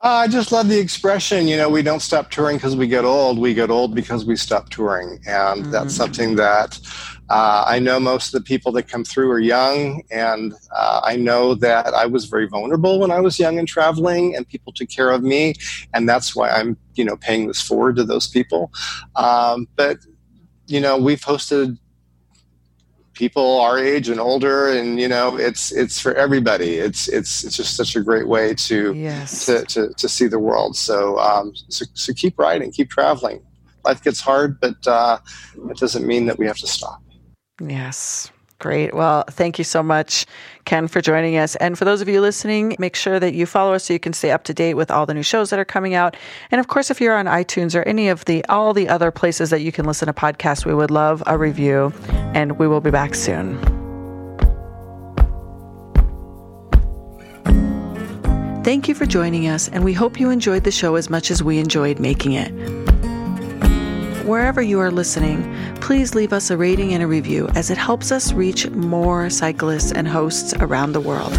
Uh, 0.02 0.22
I 0.26 0.28
just 0.28 0.52
love 0.52 0.68
the 0.68 0.78
expression, 0.78 1.48
you 1.48 1.58
know, 1.58 1.70
we 1.70 1.82
don't 1.82 2.02
stop 2.02 2.30
touring 2.30 2.58
because 2.58 2.76
we 2.76 2.88
get 2.88 3.04
old. 3.04 3.40
We 3.40 3.54
get 3.56 3.72
old 3.72 3.96
because 3.96 4.26
we 4.26 4.36
stop 4.36 4.70
touring. 4.70 5.18
And 5.26 5.66
mm. 5.66 5.72
that's 5.72 5.96
something 5.96 6.36
that 6.36 6.80
uh, 7.30 7.64
I 7.66 7.80
know 7.80 8.00
most 8.00 8.28
of 8.28 8.34
the 8.40 8.46
people 8.46 8.72
that 8.74 8.84
come 8.84 9.06
through 9.06 9.32
are 9.32 9.40
young. 9.40 10.04
And 10.12 10.54
uh, 10.76 11.02
I 11.04 11.16
know 11.16 11.56
that 11.56 11.94
I 11.96 12.06
was 12.06 12.26
very 12.26 12.48
vulnerable 12.48 13.00
when 13.00 13.12
I 13.12 13.22
was 13.22 13.40
young 13.40 13.58
and 13.58 13.68
traveling, 13.68 14.36
and 14.36 14.48
people 14.48 14.72
took 14.74 14.90
care 14.90 15.10
of 15.10 15.24
me. 15.24 15.56
And 15.94 16.08
that's 16.08 16.36
why 16.36 16.50
I'm, 16.50 16.78
you 16.94 17.06
know, 17.06 17.16
paying 17.16 17.48
this 17.48 17.62
forward 17.62 17.96
to 17.96 18.04
those 18.04 18.28
people. 18.28 18.72
Um, 19.16 19.68
but, 19.78 19.98
you 20.68 20.82
know, 20.82 20.98
we've 20.98 21.22
hosted 21.22 21.80
people 23.14 23.60
our 23.60 23.78
age 23.78 24.10
and 24.10 24.20
older 24.20 24.70
and 24.70 25.00
you 25.00 25.08
know 25.08 25.38
it's 25.38 25.72
it's 25.72 26.00
for 26.00 26.14
everybody. 26.16 26.76
It's 26.76 27.08
it's 27.08 27.44
it's 27.44 27.58
just 27.58 27.76
such 27.76 27.96
a 27.96 28.02
great 28.02 28.28
way 28.28 28.54
to 28.56 28.94
yes. 28.94 29.46
to, 29.46 29.64
to, 29.66 29.94
to 29.94 30.10
see 30.10 30.28
the 30.28 30.40
world. 30.40 30.76
So 30.76 31.20
um 31.20 31.54
so, 31.70 31.86
so 31.94 32.14
keep 32.14 32.38
writing 32.38 32.72
keep 32.72 32.90
traveling. 32.90 33.42
Life 33.86 34.04
gets 34.04 34.20
hard 34.20 34.60
but 34.60 34.88
uh 34.88 35.20
it 35.70 35.78
doesn't 35.78 36.06
mean 36.06 36.26
that 36.28 36.38
we 36.38 36.46
have 36.46 36.58
to 36.58 36.68
stop. 36.68 37.02
Yes 37.62 38.32
Great. 38.60 38.94
Well, 38.94 39.26
thank 39.30 39.58
you 39.58 39.66
so 39.66 39.84
much, 39.84 40.26
Ken, 40.64 40.88
for 40.88 41.02
joining 41.02 41.38
us. 41.38 41.56
And 41.58 41.78
for 41.78 41.84
those 41.84 42.02
of 42.02 42.08
you 42.08 42.22
listening, 42.22 42.76
make 42.80 42.96
sure 42.96 43.20
that 43.20 43.34
you 43.34 43.46
follow 43.46 43.74
us 43.74 43.84
so 43.86 43.94
you 43.94 44.00
can 44.00 44.14
stay 44.14 44.32
up 44.32 44.46
to 44.46 44.54
date 44.54 44.76
with 44.76 44.90
all 44.90 45.06
the 45.06 45.14
new 45.14 45.24
shows 45.24 45.50
that 45.50 45.60
are 45.60 45.66
coming 45.66 45.96
out. 45.96 46.16
And 46.50 46.60
of 46.60 46.68
course, 46.68 46.90
if 46.90 47.02
you're 47.02 47.18
on 47.18 47.26
iTunes 47.26 47.78
or 47.78 47.84
any 47.84 48.08
of 48.08 48.24
the 48.26 48.46
all 48.46 48.74
the 48.74 48.88
other 48.88 49.12
places 49.12 49.50
that 49.50 49.62
you 49.62 49.74
can 49.74 49.86
listen 49.86 50.06
to 50.06 50.14
podcasts, 50.14 50.66
we 50.66 50.74
would 50.74 50.92
love 50.92 51.22
a 51.28 51.38
review. 51.38 51.92
And 52.34 52.58
we 52.58 52.68
will 52.68 52.82
be 52.82 52.92
back 52.92 53.16
soon. 53.16 53.60
Thank 58.64 58.88
you 58.88 58.96
for 58.96 59.06
joining 59.06 59.50
us, 59.50 59.68
and 59.68 59.84
we 59.84 59.92
hope 59.92 60.22
you 60.22 60.30
enjoyed 60.30 60.64
the 60.64 60.72
show 60.72 60.96
as 60.96 61.10
much 61.10 61.32
as 61.32 61.44
we 61.44 61.60
enjoyed 61.60 62.00
making 62.00 62.32
it. 62.32 63.13
Wherever 64.24 64.62
you 64.62 64.80
are 64.80 64.90
listening, 64.90 65.54
please 65.82 66.16
leave 66.16 66.32
us 66.32 66.50
a 66.50 66.56
rating 66.56 66.94
and 66.94 67.04
a 67.04 67.08
review 67.08 67.50
as 67.56 67.70
it 67.70 67.78
helps 67.78 68.10
us 68.10 68.32
reach 68.32 68.70
more 68.70 69.30
cyclists 69.30 69.92
and 69.92 70.08
hosts 70.08 70.54
around 70.62 70.94
the 70.94 71.02
world. 71.02 71.34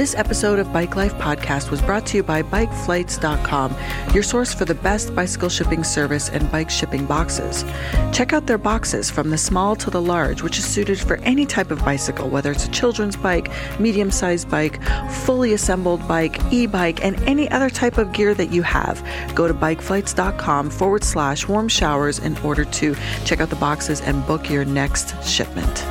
This 0.00 0.14
episode 0.14 0.58
of 0.58 0.72
Bike 0.72 0.96
Life 0.96 1.12
Podcast 1.16 1.70
was 1.70 1.82
brought 1.82 2.06
to 2.06 2.16
you 2.16 2.22
by 2.22 2.42
BikeFlights.com, 2.42 3.76
your 4.14 4.22
source 4.22 4.54
for 4.54 4.64
the 4.64 4.74
best 4.74 5.14
bicycle 5.14 5.50
shipping 5.50 5.84
service 5.84 6.30
and 6.30 6.50
bike 6.50 6.70
shipping 6.70 7.04
boxes. 7.04 7.66
Check 8.10 8.32
out 8.32 8.46
their 8.46 8.56
boxes 8.56 9.10
from 9.10 9.28
the 9.28 9.36
small 9.36 9.76
to 9.76 9.90
the 9.90 10.00
large, 10.00 10.42
which 10.42 10.56
is 10.56 10.64
suited 10.64 10.98
for 10.98 11.18
any 11.18 11.44
type 11.44 11.70
of 11.70 11.84
bicycle, 11.84 12.30
whether 12.30 12.50
it's 12.50 12.64
a 12.64 12.70
children's 12.70 13.14
bike, 13.14 13.52
medium 13.78 14.10
sized 14.10 14.48
bike, 14.48 14.82
fully 15.26 15.52
assembled 15.52 16.08
bike, 16.08 16.40
e 16.50 16.66
bike, 16.66 17.04
and 17.04 17.22
any 17.28 17.50
other 17.50 17.68
type 17.68 17.98
of 17.98 18.10
gear 18.14 18.32
that 18.32 18.50
you 18.50 18.62
have. 18.62 19.06
Go 19.34 19.46
to 19.46 19.52
BikeFlights.com 19.52 20.70
forward 20.70 21.04
slash 21.04 21.46
warm 21.46 21.68
showers 21.68 22.20
in 22.20 22.38
order 22.38 22.64
to 22.64 22.94
check 23.26 23.42
out 23.42 23.50
the 23.50 23.56
boxes 23.56 24.00
and 24.00 24.26
book 24.26 24.48
your 24.48 24.64
next 24.64 25.22
shipment. 25.28 25.84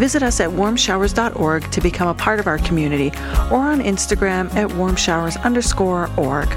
Visit 0.00 0.22
us 0.22 0.40
at 0.40 0.48
warmshowers.org 0.48 1.70
to 1.72 1.80
become 1.82 2.08
a 2.08 2.14
part 2.14 2.40
of 2.40 2.46
our 2.46 2.56
community 2.56 3.08
or 3.50 3.58
on 3.58 3.80
Instagram 3.80 4.50
at 4.54 4.70
warmshowers 4.70 5.38
underscore 5.44 6.08
org. 6.16 6.48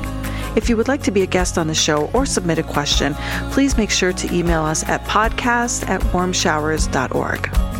If 0.56 0.70
you 0.70 0.78
would 0.78 0.88
like 0.88 1.04
to 1.04 1.12
be 1.12 1.24
a 1.24 1.26
guest 1.26 1.58
on 1.58 1.68
the 1.68 1.76
show 1.76 2.10
or 2.14 2.26
submit 2.26 2.58
a 2.58 2.64
question, 2.64 3.16
please 3.52 3.76
make 3.76 3.90
sure 3.90 4.14
to 4.14 4.34
email 4.34 4.62
us 4.62 4.88
at 4.88 5.04
podcast 5.04 5.90
at 5.90 6.00
warmshowers.org. 6.14 7.73